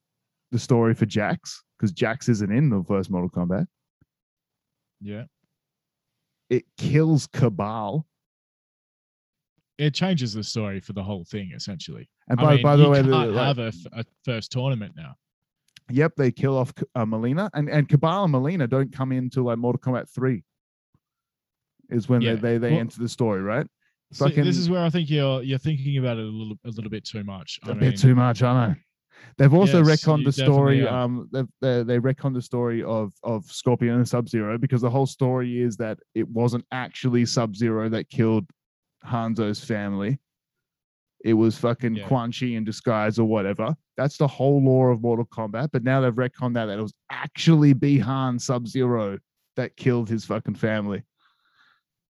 [0.52, 3.68] the story for Jax because Jax isn't in the first Mortal Kombat.
[5.02, 5.24] yeah.
[6.50, 8.06] It kills Cabal.
[9.78, 12.08] It changes the story for the whole thing, essentially.
[12.30, 13.74] And I by, mean, by the way, the, can't like- have a
[14.24, 15.16] first tournament now.
[15.90, 19.58] Yep, they kill off uh, Mileena, and and Cabal and Mileena don't come into like
[19.58, 20.44] Mortal Kombat Three.
[21.90, 23.68] Is when Yeah, they they, they well- enter the story, right?
[24.14, 26.70] See, Fucking- this is where I think you're you're thinking about it a little a
[26.70, 27.60] little bit too much.
[27.66, 28.76] I a mean, bit too much, I know.
[29.38, 30.86] They've also Yes, retconned the story.
[30.88, 31.04] are.
[31.04, 34.90] Um, they've, they they retconned the story of of Scorpion and Sub Zero because the
[34.90, 38.46] whole story is that it wasn't actually Sub Zero that killed
[39.06, 40.20] Hanzo's family.
[41.24, 42.08] It was fucking Yeah.
[42.08, 43.76] Quan Chi in disguise or whatever.
[43.98, 45.70] That's the whole lore of Mortal Kombat.
[45.72, 49.18] But now they've retconned that that it was actually Bihan Sub Zero
[49.56, 51.04] that killed his fucking family.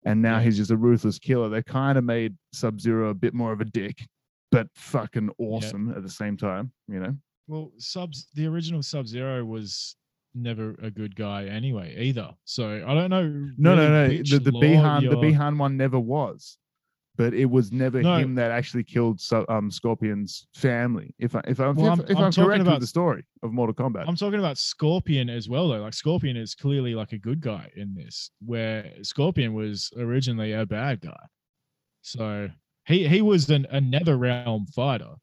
[0.05, 0.45] And now Yeah.
[0.45, 1.49] he's just a ruthless killer.
[1.49, 4.09] They kind of made Sub Zero a bit more of a dick,
[4.53, 7.17] but fucking awesome at the same time, you know?
[7.49, 9.97] Well, subs the original Sub Zero was
[10.35, 12.31] never a good guy anyway either.
[12.45, 13.23] So I don't know.
[13.59, 14.19] No, no, really no.
[14.21, 16.57] which The, the law Bihan, the Bihan one never was,
[17.17, 18.17] but it was never No.
[18.17, 21.15] him that actually killed um Scorpion's family.
[21.19, 23.25] If I if I'm Well, if, I'm- if I'm I'm, correct about- with the story
[23.43, 25.81] of Mortal Kombat, I'm talking about Scorpion as well, though.
[25.83, 30.65] Like Scorpion is clearly like a good guy in this, where Scorpion was originally a
[30.65, 31.21] bad guy.
[32.03, 32.49] So
[32.93, 35.15] he he was an, a Nether Realm fighter.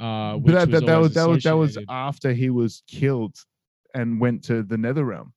[0.00, 3.36] Uh, which but that, that, that was that was that was after he was killed
[3.94, 5.32] and went to the Nether Realm.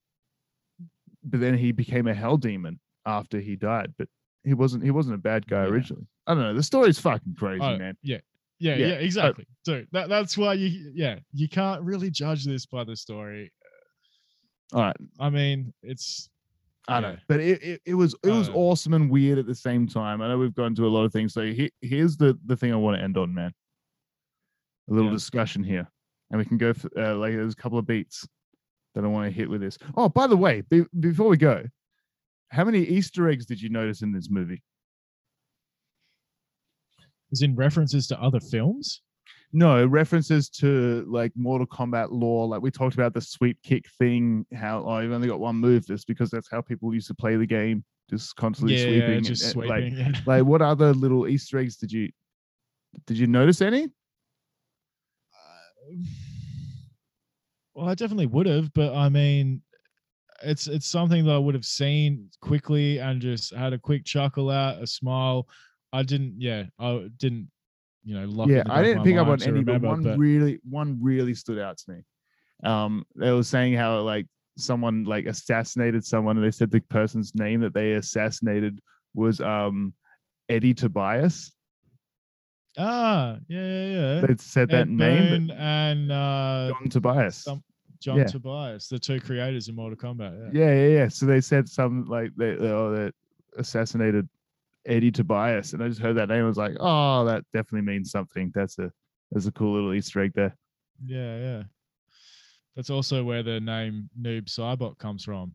[1.23, 3.93] But then he became a Hell Demon after he died.
[3.97, 4.07] But
[4.43, 5.69] he wasn't he wasn't a bad guy Yeah.
[5.69, 6.07] originally.
[6.27, 6.53] I don't know.
[6.53, 7.95] The story's fucking crazy, Oh, man.
[8.01, 8.19] Yeah.
[8.57, 9.45] Yeah, Yeah, yeah, exactly.
[9.65, 13.51] Dude, that, that's why you yeah, you can't really judge this by the story.
[14.73, 16.29] All right, I mean, it's
[16.88, 19.55] I know, but it, it, it was it was Uh, awesome and weird at the
[19.55, 20.21] same time.
[20.21, 21.33] I know we've gone into a lot of things.
[21.33, 23.51] So he, here's the the thing I want to end on, man.
[24.89, 25.15] A little Yeah.
[25.15, 25.88] discussion here,
[26.29, 28.27] and we can go for, uh, like there's a couple of beats
[28.93, 29.77] that I want to hit with this.
[29.97, 31.65] Oh, by the way, be, before we go,
[32.49, 34.61] how many Easter eggs did you notice in this movie?
[37.31, 39.01] is in references to other films.
[39.54, 42.48] No references to like Mortal Kombat lore.
[42.48, 44.46] Like we talked about the sweep kick thing.
[44.54, 45.86] How oh, you've only got one move.
[45.86, 49.18] This because that's how people used to play the game, just constantly yeah, sweeping.
[49.18, 49.98] and- just eh, and, sweeping.
[49.98, 50.22] Like, yeah.
[50.26, 52.10] like what other little Easter eggs did you
[53.06, 53.84] did you notice any?
[55.34, 55.93] Uh,
[57.74, 59.62] well, I definitely would have, but I mean,
[60.43, 64.52] it's it's something that I would have seen quickly and just had a quick chuckle
[64.52, 65.48] at, a smile.
[65.93, 67.50] I didn't, yeah, I didn't,
[68.06, 71.34] you know, yeah, I didn't pick up on any, but one but- really one really
[71.34, 72.01] stood out to me.
[72.64, 74.28] Um, they were saying how like
[74.58, 78.80] someone like assassinated someone, and they said the person's name that they assassinated
[79.16, 79.93] was um
[80.49, 81.51] Eddie Tobias.
[82.78, 84.22] ah, yeah, yeah, yeah.
[84.22, 87.38] They said that Ed name, Boon and uh, John Tobias.
[87.38, 87.64] some-
[88.01, 88.26] John Yeah.
[88.26, 90.53] Tobias, the two creators in Mortal Kombat.
[90.53, 90.66] Yeah.
[90.66, 91.08] Yeah, yeah, yeah.
[91.08, 93.12] So they said some like they they, oh, they
[93.58, 94.28] assassinated
[94.86, 96.43] Eddie Tobias, and I just heard that name.
[96.43, 98.51] I was like, oh, that definitely means something.
[98.53, 98.91] That's a
[99.31, 100.55] that's a cool little Easter egg there.
[101.05, 101.63] Yeah, yeah.
[102.75, 105.53] That's also where the name Noob Saibot comes from.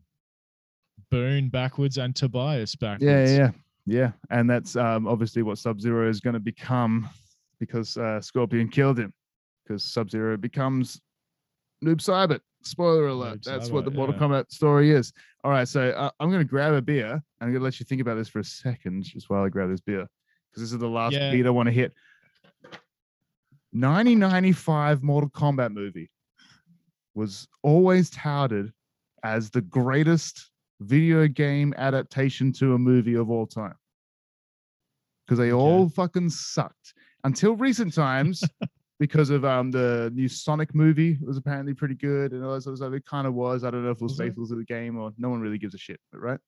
[1.09, 3.03] Boon backwards and Tobias backwards.
[3.03, 3.51] Yeah, yeah, yeah,
[3.85, 4.11] yeah.
[4.29, 7.09] And that's um, obviously what Sub Zero is going to become
[7.59, 9.13] because uh, Scorpion killed him.
[9.65, 10.99] Because Sub Zero becomes
[11.83, 12.39] Noob Saibot.
[12.63, 13.41] Spoiler alert.
[13.41, 14.21] Noob that's what the Mortal yeah.
[14.21, 15.11] Kombat story is.
[15.43, 17.13] All right, so uh, I'm going to grab a beer.
[17.13, 19.49] and I'm going to let you think about this for a second, just while I
[19.49, 20.07] grab this beer,
[20.51, 21.31] because this is the last Yeah.
[21.31, 21.93] beat I want to hit.
[23.73, 26.11] 1995 Mortal Kombat movie
[27.15, 28.71] was always touted
[29.23, 30.51] as the greatest
[30.81, 33.75] video game adaptation to a movie of all time
[35.25, 38.43] because they all fucking sucked until recent times
[39.01, 42.73] because of um the new Sonic movie was apparently pretty good and all that sort
[42.73, 42.93] of stuff.
[42.93, 43.63] It kind of was.
[43.63, 44.23] I don't know if it was Was it?
[44.25, 46.39] faithful to the game or no one really gives a shit, but right?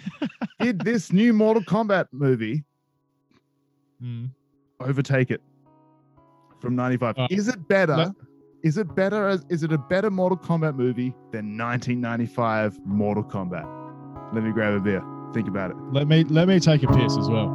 [0.60, 2.62] Did this new Mortal Kombat movie
[4.02, 4.28] Mm.
[4.80, 5.40] overtake it
[6.60, 7.14] from 95?
[7.18, 7.96] Uh, is it better?
[7.96, 8.12] let-
[8.64, 13.64] is it better as is it a better Mortal Kombat movie than 1995 Mortal Kombat?
[14.34, 15.02] Let me grab a beer.
[15.32, 15.76] Think about it.
[15.92, 17.48] Let me let me take a piss as well.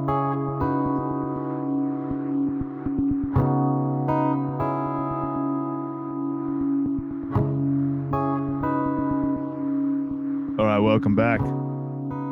[11.00, 11.40] Welcome back.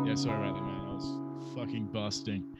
[0.05, 0.87] Yeah, sorry about that, man.
[0.89, 2.53] I was fucking busting.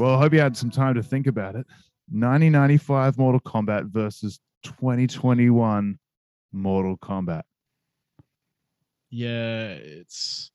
[0.00, 1.64] Well, I hope you had some time to think about it.
[2.10, 5.96] 1995 Mortal Kombat versus 2021
[6.50, 7.42] Mortal Kombat.
[9.10, 10.50] Yeah, it's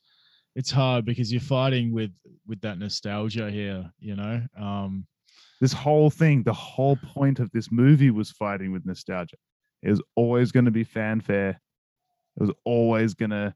[0.58, 2.12] it's hard because you're fighting with
[2.46, 4.42] with that nostalgia here, you know.
[4.60, 5.08] Um
[5.62, 9.38] This whole thing, the whole point of this movie was fighting with nostalgia.
[9.82, 11.52] It was always going to be fanfare.
[12.36, 13.56] It was always going to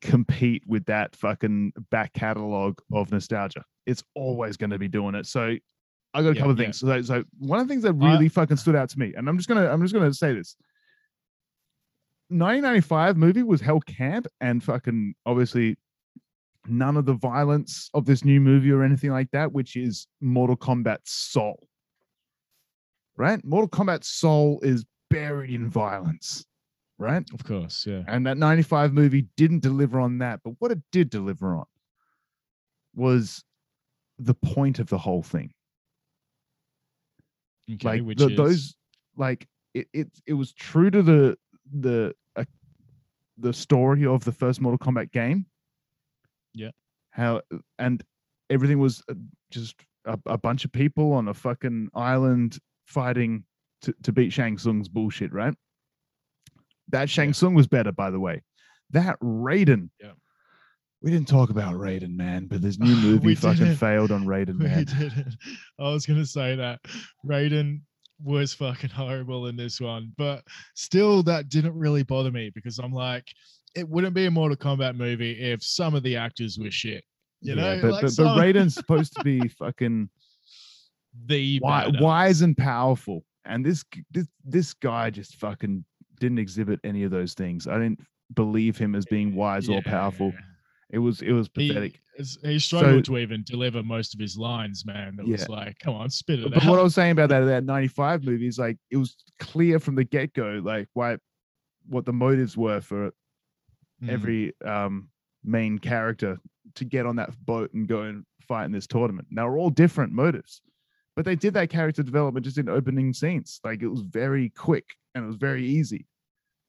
[0.00, 3.64] compete with that fucking back catalog of nostalgia.
[3.86, 5.26] It's always going to be doing it.
[5.26, 5.56] So
[6.14, 6.64] I got a Yeah, couple of yeah.
[6.66, 6.80] things.
[6.80, 9.36] So, so one of the things that really fucking stood out to me, and I'm
[9.36, 10.56] just gonna I'm just gonna say this.
[12.28, 15.76] 1995 movie was hell camp and fucking obviously
[16.66, 20.56] none of the violence of this new movie or anything like that, which is Mortal
[20.56, 21.68] Kombat's soul.
[23.16, 23.42] Right?
[23.44, 26.44] Mortal Kombat's soul is buried in violence.
[26.98, 27.24] Right?
[27.34, 28.02] of course, yeah.
[28.08, 30.40] And that 95 movie didn't deliver on that.
[30.42, 31.66] But what it did deliver on
[32.94, 33.44] was
[34.18, 35.52] the point of the whole thing.
[37.70, 38.76] Okay, like which the, is those,
[39.16, 41.36] like it, it, it was true to the,
[41.70, 42.44] the, uh,
[43.36, 45.44] the story of the first Mortal Kombat game.
[46.54, 46.70] Yeah.
[47.10, 47.42] How,
[47.78, 48.02] and
[48.48, 49.14] everything was uh,
[49.50, 49.74] just
[50.06, 53.44] a, a bunch of people on a fucking island fighting
[53.82, 55.54] to, to beat Shang Tsung's bullshit, right?
[56.88, 57.32] That Shang Yeah.
[57.32, 58.42] Tsung was better, by the way.
[58.90, 59.90] That Raiden.
[60.00, 60.12] Yeah.
[61.02, 64.66] We didn't talk about Raiden, man, but this new movie fucking failed on Raiden, we
[64.66, 64.84] man.
[64.84, 65.34] didn't.
[65.78, 66.80] I was gonna say that
[67.24, 67.80] Raiden
[68.22, 70.42] was fucking horrible in this one, but
[70.74, 73.24] still, that didn't really bother me because I'm like,
[73.74, 77.04] it wouldn't be a Mortal Kombat movie if some of the actors were shit.
[77.42, 80.08] You know, Yeah, but, like but, some- but Raiden's supposed to be fucking
[81.26, 85.84] The wi- wise and powerful, and this this this guy just fucking
[86.18, 87.66] didn't exhibit any of those things.
[87.66, 88.00] I didn't
[88.34, 90.32] believe him as being wise or powerful.
[90.90, 92.00] It was it was pathetic.
[92.16, 95.16] it's, he struggled So- to even deliver most of his lines, man.
[95.18, 97.64] It was like, come on, spit it But what I was saying about that that
[97.64, 101.16] '95 movie is like it was clear from the get go, like why,
[101.88, 103.12] what the motives were for
[104.02, 104.10] Mm.
[104.10, 105.08] every um
[105.42, 106.36] main character
[106.74, 109.26] to get on that boat and go and fight in this tournament.
[109.30, 110.60] Now, are all different motives,
[111.14, 113.58] but they did that character development just in opening scenes.
[113.64, 114.84] Like it was very quick
[115.16, 116.06] and it was very easy.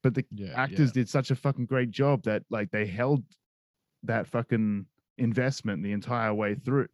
[0.04, 3.24] But the yeah, actors did such a fucking great job that like they held
[4.04, 4.86] that fucking
[5.18, 6.88] investment the entire way through.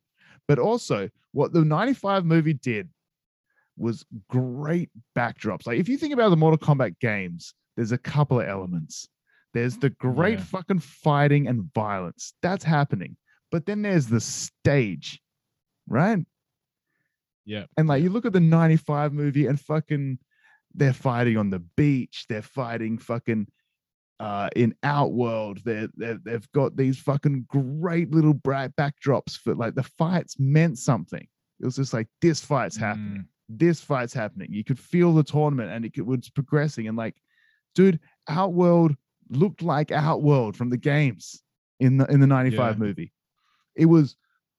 [0.48, 2.90] But also, what the 95 movie did
[3.78, 5.68] was great backdrops.
[5.68, 9.08] Like if you think about the Mortal Kombat games, there's a couple of elements.
[9.54, 10.46] There's the great Yeah.
[10.46, 12.34] fucking fighting and violence.
[12.42, 13.16] That's happening.
[13.52, 15.22] But then there's the stage,
[15.88, 16.26] right?
[17.46, 17.66] Yeah.
[17.78, 20.18] And like you look at the 95 movie and fucking
[20.76, 23.48] they're fighting on the beach, they're fighting fucking
[24.20, 25.60] uh in Outworld.
[25.66, 30.78] They're, they're they've got these fucking great little bright backdrops for like the fights meant
[30.78, 31.26] something.
[31.60, 33.20] It was just like this fight's happening.
[33.22, 34.50] Mm, This fight's happening.
[34.52, 36.88] You could feel the tournament and it was progressing.
[36.88, 37.16] And like,
[37.76, 38.00] dude,
[38.30, 38.96] Outworld
[39.30, 41.42] looked like Outworld from the games
[41.80, 42.80] in the in the 95 Yeah.
[42.80, 43.14] movie.
[43.76, 44.16] It was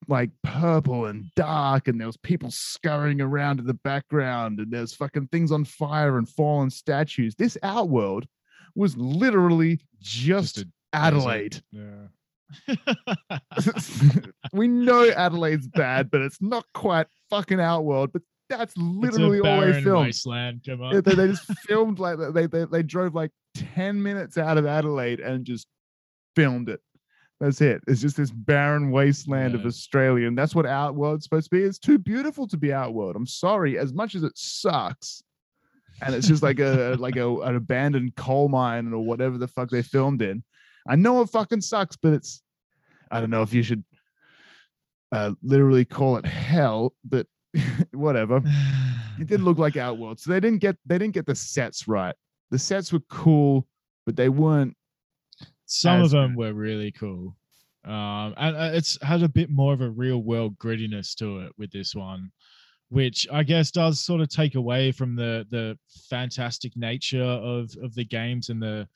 [0.07, 4.95] like purple and dark, and there was people scurrying around in the background, and there's
[4.95, 7.35] fucking things on fire and fallen statues.
[7.35, 8.25] This Outworld
[8.75, 10.67] was literally just, just.
[10.93, 11.61] Adelaide.
[11.71, 12.07] Yeah.
[14.53, 18.13] we know Adelaide's bad, but it's not quite fucking Outworld.
[18.13, 20.05] But that's literally all they filmed.
[20.05, 20.61] wasteland.
[20.65, 21.01] Come on.
[21.01, 25.19] They, they just filmed like they, they they drove like 10 minutes out of Adelaide
[25.19, 25.67] and just
[26.35, 26.81] filmed it.
[27.39, 27.81] That's it.
[27.87, 30.27] It's just this barren wasteland of Australia.
[30.27, 31.63] And that's what Outworld's supposed to be.
[31.63, 33.15] It's too beautiful to be Outworld.
[33.15, 33.77] I'm sorry.
[33.77, 35.21] As much as it sucks,
[36.01, 39.69] and it's just like a like a an abandoned coal mine or whatever the fuck
[39.69, 40.43] they filmed in.
[40.87, 42.41] I know it fucking sucks, but it's
[43.11, 43.83] I don't know if you should
[45.11, 47.27] uh literally call it hell, but
[47.91, 48.41] whatever
[49.19, 50.19] it did look like Outworld.
[50.19, 52.15] So they didn't get they didn't get the sets right.
[52.51, 53.67] The sets were cool,
[54.05, 54.75] but they weren't.
[55.65, 57.35] Some as of them were really cool.
[57.85, 61.51] Um, and uh, it's had a bit more of a real world grittiness to it
[61.57, 62.31] with this one,
[62.89, 65.77] which I guess does sort of take away from the the
[66.09, 68.87] fantastic nature of of the games and the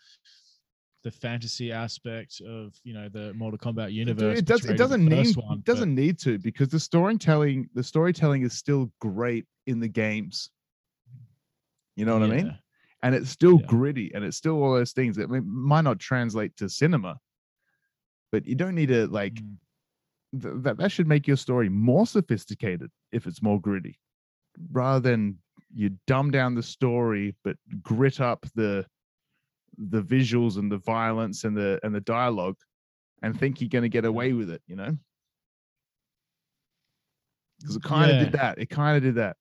[1.03, 4.39] the fantasy aspect of you know the Mortal Kombat universe.
[4.39, 5.35] it does, it doesn't need.
[5.35, 7.69] one, it doesn't need to because the storytelling.
[7.73, 10.49] The storytelling is still great in the games.
[11.95, 12.57] You know what I mean?
[13.01, 13.65] And it's still Yeah.
[13.67, 17.19] gritty, and it's still all those things that may- might not translate to cinema.
[18.31, 19.57] But you don't need to like Mm.
[20.41, 20.77] th- that.
[20.77, 23.99] That should make your story more sophisticated if it's more gritty,
[24.71, 25.39] rather than
[25.73, 28.85] you dumb down the story but grit up the
[29.77, 32.57] the visuals and the violence and the and the dialogue
[33.21, 34.97] and think you're going to get away with it you know
[37.59, 38.23] because it kind of Yeah.
[38.23, 39.37] did that it kind of did that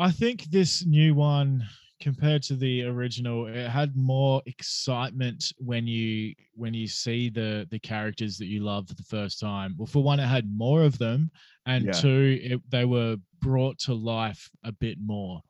[0.00, 1.62] I think this new one
[2.00, 7.78] compared to the original it had more excitement when you when you see the the
[7.78, 9.74] characters that you love for the first time.
[9.76, 11.30] Well for one it had more of them
[11.66, 11.92] and Yeah.
[11.92, 15.42] two it, they were brought to life a bit more.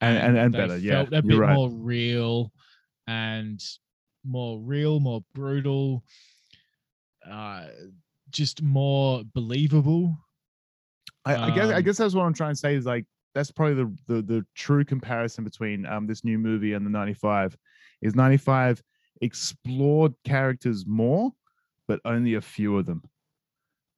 [0.00, 1.54] And and, and better yeah a you're bit right.
[1.54, 2.52] more real
[3.08, 3.60] and
[4.24, 6.04] more real more brutal
[7.28, 7.66] uh
[8.30, 10.16] just more believable.
[11.24, 13.50] I, I guess I um, guess that's what I'm trying to say is like that's
[13.50, 17.56] probably the, the the true comparison between um this new movie and the 95
[18.02, 18.82] is 95
[19.20, 21.32] explored characters more
[21.86, 23.02] but only a few of them.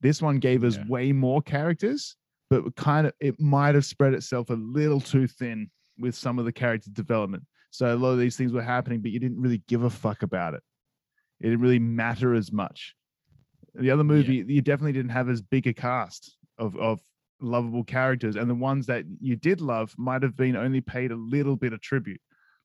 [0.01, 0.85] This one gave us Yeah.
[0.89, 2.17] way more characters
[2.51, 6.45] but kind of it might have spread itself a little too thin with some of
[6.45, 7.45] the character development.
[7.71, 10.23] So a lot of these things were happening but you didn't really give a fuck
[10.23, 10.63] about it.
[11.41, 12.95] It didn't really matter as much.
[13.75, 17.01] The other movie you definitely didn't have as big a cast of of
[17.41, 21.17] lovable characters and the ones that you did love might have been only paid a
[21.17, 22.21] little bit of tribute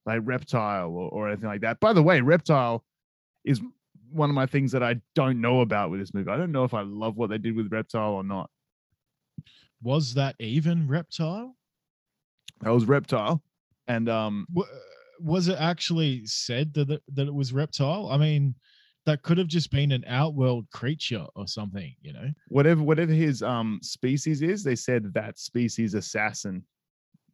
[0.05, 1.79] like reptile or, or anything like that.
[1.79, 2.83] By the way reptile
[3.43, 3.61] is
[4.11, 6.29] one of my things that i don't know about with this movie.
[6.29, 8.49] I don't know if i love what they did with reptile or not.
[9.81, 11.55] Was that even reptile?
[12.61, 13.41] That was reptile
[13.87, 14.65] and um Wa-
[15.19, 18.09] was it actually said that it, that it was reptile?
[18.11, 18.55] I mean,
[19.05, 22.29] that could have just been an outworld creature or something, you know?
[22.49, 26.63] whatever whatever his um species is they said that species assassin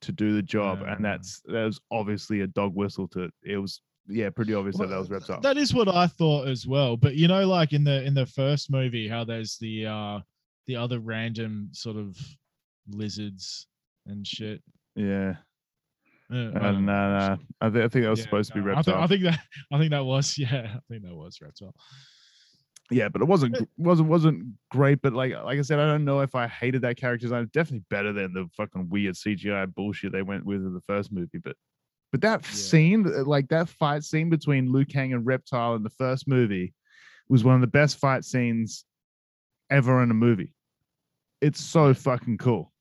[0.01, 0.93] to do the job Ah.
[0.93, 4.89] and that's that was obviously a dog whistle to it was yeah pretty obvious that
[4.89, 6.95] that was Well, reptile That is what I thought as well.
[6.95, 10.19] But you know, like in the in the first movie, how there's the uh
[10.67, 12.17] the other random sort of
[12.89, 13.67] lizards
[14.05, 14.61] and shit.
[14.95, 15.35] yeah
[16.31, 17.37] Uh, I Uh, no, no.
[17.61, 19.01] I, th- I think that was Yeah, supposed to be no, I, reptile.
[19.01, 19.39] I think that
[19.71, 21.73] I think that was yeah, I think that was reptile.
[22.91, 25.01] yeah, but it wasn't wasn't wasn't great.
[25.01, 27.49] But like like I said, I don't know if I hated that character design.
[27.53, 31.37] Definitely better than the fucking weird CGI bullshit they went with in the first movie.
[31.43, 31.55] But
[32.11, 32.51] but that Yeah.
[32.51, 36.73] scene, uh, like that fight scene between Liu Kang and Reptile in the first movie,
[37.29, 38.85] was one of the best fight scenes
[39.69, 40.53] ever in a movie.
[41.41, 42.71] It's so fucking cool.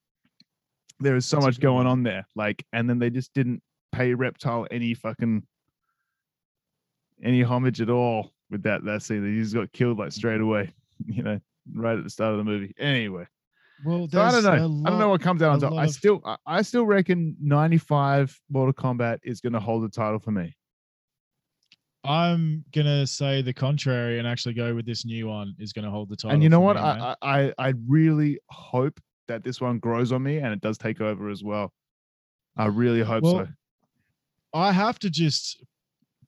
[1.01, 2.27] There is so That's much going on there.
[2.35, 5.43] Like, and then they just didn't pay Reptile any fucking
[7.23, 9.25] any homage at all with that that scene.
[9.25, 10.73] He just got killed like straight away,
[11.07, 11.41] you know,
[11.75, 12.75] right at the start of the movie.
[12.79, 13.27] Anyway,
[13.85, 14.51] Well, so I don't know.
[14.51, 15.73] there's a I don't know what comes out on top.
[15.75, 20.19] I still, I, I still reckon 95 Mortal Kombat is going to hold the title
[20.19, 20.57] for me.
[22.05, 26.09] I'm gonna say the contrary and actually go with this new one is gonna hold
[26.09, 26.35] the title.
[26.35, 26.77] and you know what?
[26.77, 26.83] me.
[26.83, 31.01] I, I I really hope that this one grows on me and it does take
[31.01, 31.73] over as well.
[32.57, 33.49] I really hope Well, so.
[34.55, 35.65] I have to just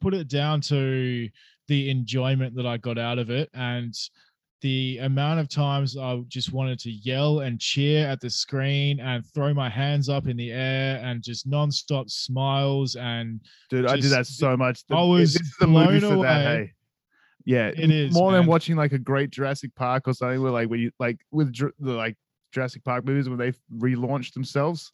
[0.00, 1.28] put it down to
[1.68, 3.94] the enjoyment that I got out of it and
[4.60, 9.24] the amount of times I just wanted to yell and cheer at the screen and
[9.32, 13.40] throw my hands up in the air and just nonstop smiles and
[13.70, 14.82] Dude, I did that so much.
[14.90, 16.14] I was this is a movie for that.
[16.16, 16.44] away.
[16.44, 16.72] Hey,
[17.44, 20.42] yeah, it is more than watching like a great Jurassic Park or something.
[20.42, 22.16] Where like when you like with like
[22.58, 24.92] Jurassic Park movies when they relaunched themselves,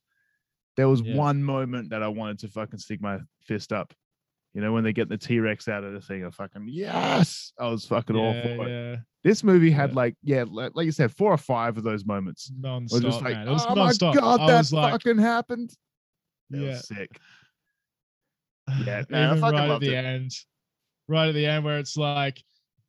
[0.77, 1.17] there was Yeah.
[1.17, 3.95] one moment that I wanted to fucking stick my fist up.
[4.53, 7.53] You know, when they get the T Rex out of the thing, I fucking yes,
[7.59, 8.71] I was fucking all yeah, for it.
[8.71, 9.97] yeah, This movie had Yeah.
[9.97, 12.53] like yeah, like, like you said, four or five of those moments.
[12.57, 13.49] non-stop, just like, man.
[13.49, 14.15] It was oh my non-stop.
[14.15, 15.71] god, I that like, fucking happened.
[16.51, 17.19] That yeah, was sick.
[18.87, 20.05] Yeah, man, I even fucking right at the it.
[20.05, 20.31] end,
[21.09, 22.43] right at the end where it's like,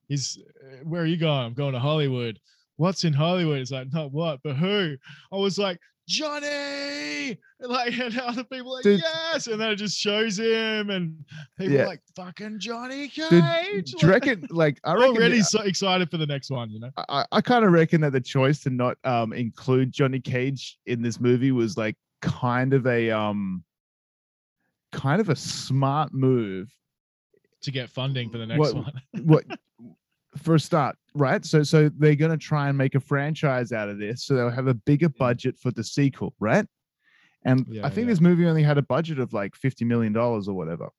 [0.08, 0.38] he's,
[0.84, 1.46] where are you going?
[1.48, 2.40] I'm going to Hollywood.
[2.78, 3.60] What's in Hollywood?
[3.60, 4.96] It's like, not what, but who?
[5.32, 9.00] I was like, Johnny, and like, and other people like, Dude.
[9.02, 11.16] yes, and then it just shows him, and
[11.58, 11.88] people Yeah.
[11.88, 13.30] like, fucking Johnny Cage.
[13.30, 14.48] Dude, like- do you reckon?
[14.52, 15.16] Like, I reckon.
[15.18, 16.92] already so excited for the next one, you know?
[17.10, 21.02] I, I kind of reckon that the choice to not um include Johnny Cage in
[21.02, 23.64] this movie was like kind of a um
[24.92, 26.70] kind of a smart move.
[27.64, 29.02] To get funding for the next What- one.
[29.24, 29.46] What
[30.38, 31.44] for a start, right?
[31.46, 34.68] So so they're gonna try and make a franchise out of this, so they'll have
[34.68, 35.18] a bigger mm.
[35.18, 36.66] budget for the sequel, right?
[37.44, 38.12] And Yeah, I think yeah.
[38.14, 40.90] this movie only had a budget of like fifty million dollars or whatever.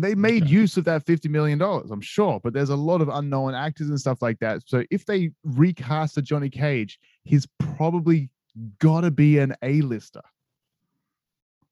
[0.00, 0.52] They made Okay.
[0.52, 3.88] use of that fifty million dollars, I'm sure, but there's a lot of unknown actors
[3.88, 4.62] and stuff like that.
[4.66, 8.30] So if they recast a Johnny Cage, he's probably
[8.78, 10.22] got to be an A-lister.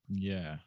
[0.09, 0.57] yeah.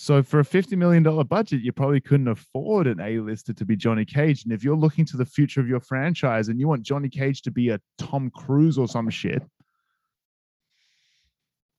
[0.00, 3.74] So for a fifty million dollar budget, you probably couldn't afford an A-lister to be
[3.76, 4.44] Johnny Cage.
[4.44, 7.42] And if you're looking to the future of your franchise and you want Johnny Cage
[7.42, 9.42] to be a Tom Cruise or some shit,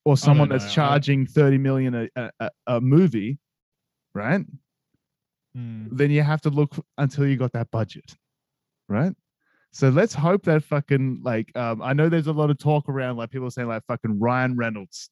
[0.03, 3.39] or someone that's charging thirty million a, a, a- a movie,
[4.13, 4.41] right?
[5.57, 5.87] Mm.
[5.91, 8.15] Then you have to look until you got that budget,
[8.89, 9.13] right?
[9.71, 13.15] So let's hope that fucking like um, I know there's a lot of talk around
[13.17, 15.09] like people saying like fucking Ryan Reynolds,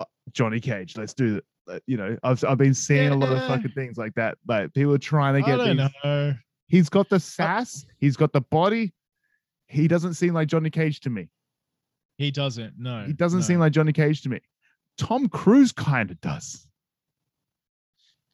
[0.00, 0.96] uh, Johnny Cage.
[0.96, 1.44] Let's do it.
[1.68, 4.36] Uh, You know, I've I've been seeing a lot of fucking things like that.
[4.46, 5.90] Like people are trying to I get don't these.
[6.04, 6.34] know.
[6.68, 7.84] He's got the sass.
[7.98, 8.94] He's got the body.
[9.66, 11.28] He doesn't seem like Johnny Cage to me.
[12.18, 12.74] He doesn't.
[12.78, 13.04] No.
[13.06, 13.44] He doesn't no.
[13.44, 14.40] seem like Johnny Cage to me.
[14.98, 16.66] Tom Cruise kind of does.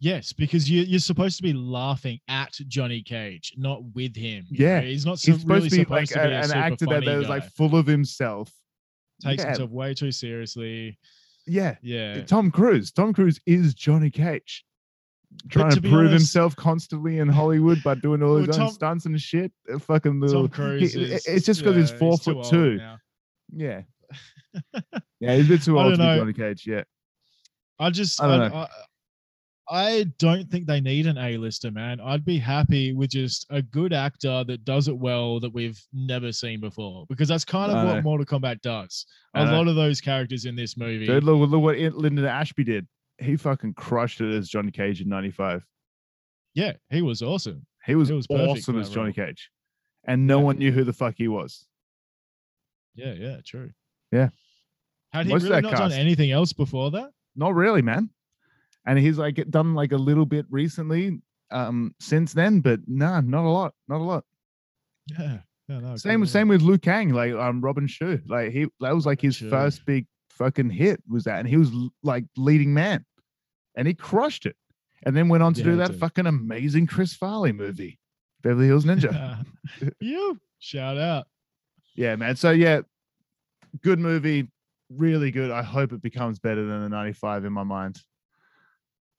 [0.01, 4.47] Yes, because you you're supposed to be laughing at Johnny Cage, not with him.
[4.51, 4.87] Yeah, know?
[4.87, 6.85] he's not so He's supposed really to be supposed like to be a- an actor
[6.87, 8.53] that, funny that was like full of himself.
[9.21, 9.49] takes yeah.
[9.49, 10.97] himself way too seriously.
[11.49, 12.93] Yeah, Yeah, Tom Cruise.
[12.93, 14.65] Tom Cruise is Johnny Cage.
[15.51, 18.67] Trying to to, prove honest- himself constantly in Hollywood by doing all Well, his own
[18.67, 19.53] Tom- stunts and shit.
[19.81, 20.49] Fucking little.
[20.49, 20.95] Tom Cruise.
[20.95, 22.77] he- is, it's just 'cause he's yeah, four too foot two.
[22.77, 22.99] now.
[23.55, 23.83] Yeah.
[25.21, 26.03] Yeah, he's a bit too old to be.
[26.03, 26.65] Johnny Cage.
[26.67, 26.85] Yeah.
[27.79, 28.69] I just I I I,
[29.71, 32.01] I, don't think they need an A-lister, man.
[32.01, 36.33] I'd be happy with just a good actor that does it well that we've never
[36.33, 38.03] seen before, because that's kind of I what know.
[38.03, 39.05] Mortal Kombat does.
[39.35, 39.53] I A know.
[39.59, 41.07] lot of those characters in this movie.
[41.07, 42.87] Dude, look, look what Linden Ashby did.
[43.19, 45.65] He fucking crushed it as Johnny Cage in '95.
[46.55, 47.67] Yeah, he was awesome.
[47.85, 49.27] He was, He was awesome as Johnny role.
[49.27, 49.51] Cage,
[50.07, 50.45] and no Yeah.
[50.45, 51.67] one knew who the fuck he was.
[52.95, 53.71] Yeah, yeah, true.
[54.13, 54.31] Yeah.
[55.13, 57.11] Had he Most really not done anything else before that?
[57.37, 58.11] Not really, man.
[58.89, 61.21] And he's like done like a little bit recently,
[61.51, 64.25] um, since then, but nah, not a lot, not a lot.
[65.19, 65.39] Yeah.
[65.69, 68.19] Yeah, no, Same, good same with Liu Kang, like um, Robin Shou.
[68.27, 71.71] Like he, that was like his first big fucking hit was that, and he was
[72.03, 73.05] like leading man,
[73.77, 74.57] and he crushed it.
[75.05, 77.99] And then went on to Yeah, do that fucking amazing Chris Farley movie,
[78.43, 79.45] Beverly Hills Ninja.
[80.01, 81.27] you shout out.
[81.95, 82.35] yeah, man.
[82.37, 82.81] So yeah,
[83.83, 84.51] good movie,
[84.89, 85.51] really good.
[85.51, 88.01] I hope it becomes better than the '95 in my mind.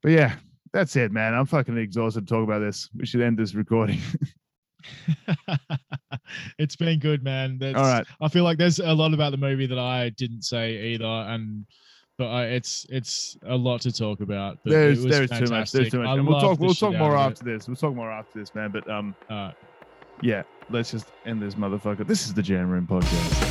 [0.02, 0.36] But yeah,
[0.72, 1.34] that's it, man.
[1.34, 2.90] I'm fucking exhausted to talk about this.
[2.96, 4.00] We should end this recording.
[6.58, 7.58] it's been good, man.
[7.60, 8.06] That's, All right.
[8.22, 11.66] I feel like there's a lot about the movie that I didn't say either, and
[12.18, 14.58] but I, it's it's a lot to talk about.
[14.66, 15.72] There's there's too much.
[15.72, 16.08] There's too much.
[16.08, 17.20] I And we'll talk we'll talk more it.
[17.20, 17.68] after this.
[17.68, 18.72] We'll talk more after this, man.
[18.72, 19.56] But um All right.
[20.22, 22.06] yeah, let's just end this motherfucker.
[22.06, 23.49] This is the Jam Room podcast.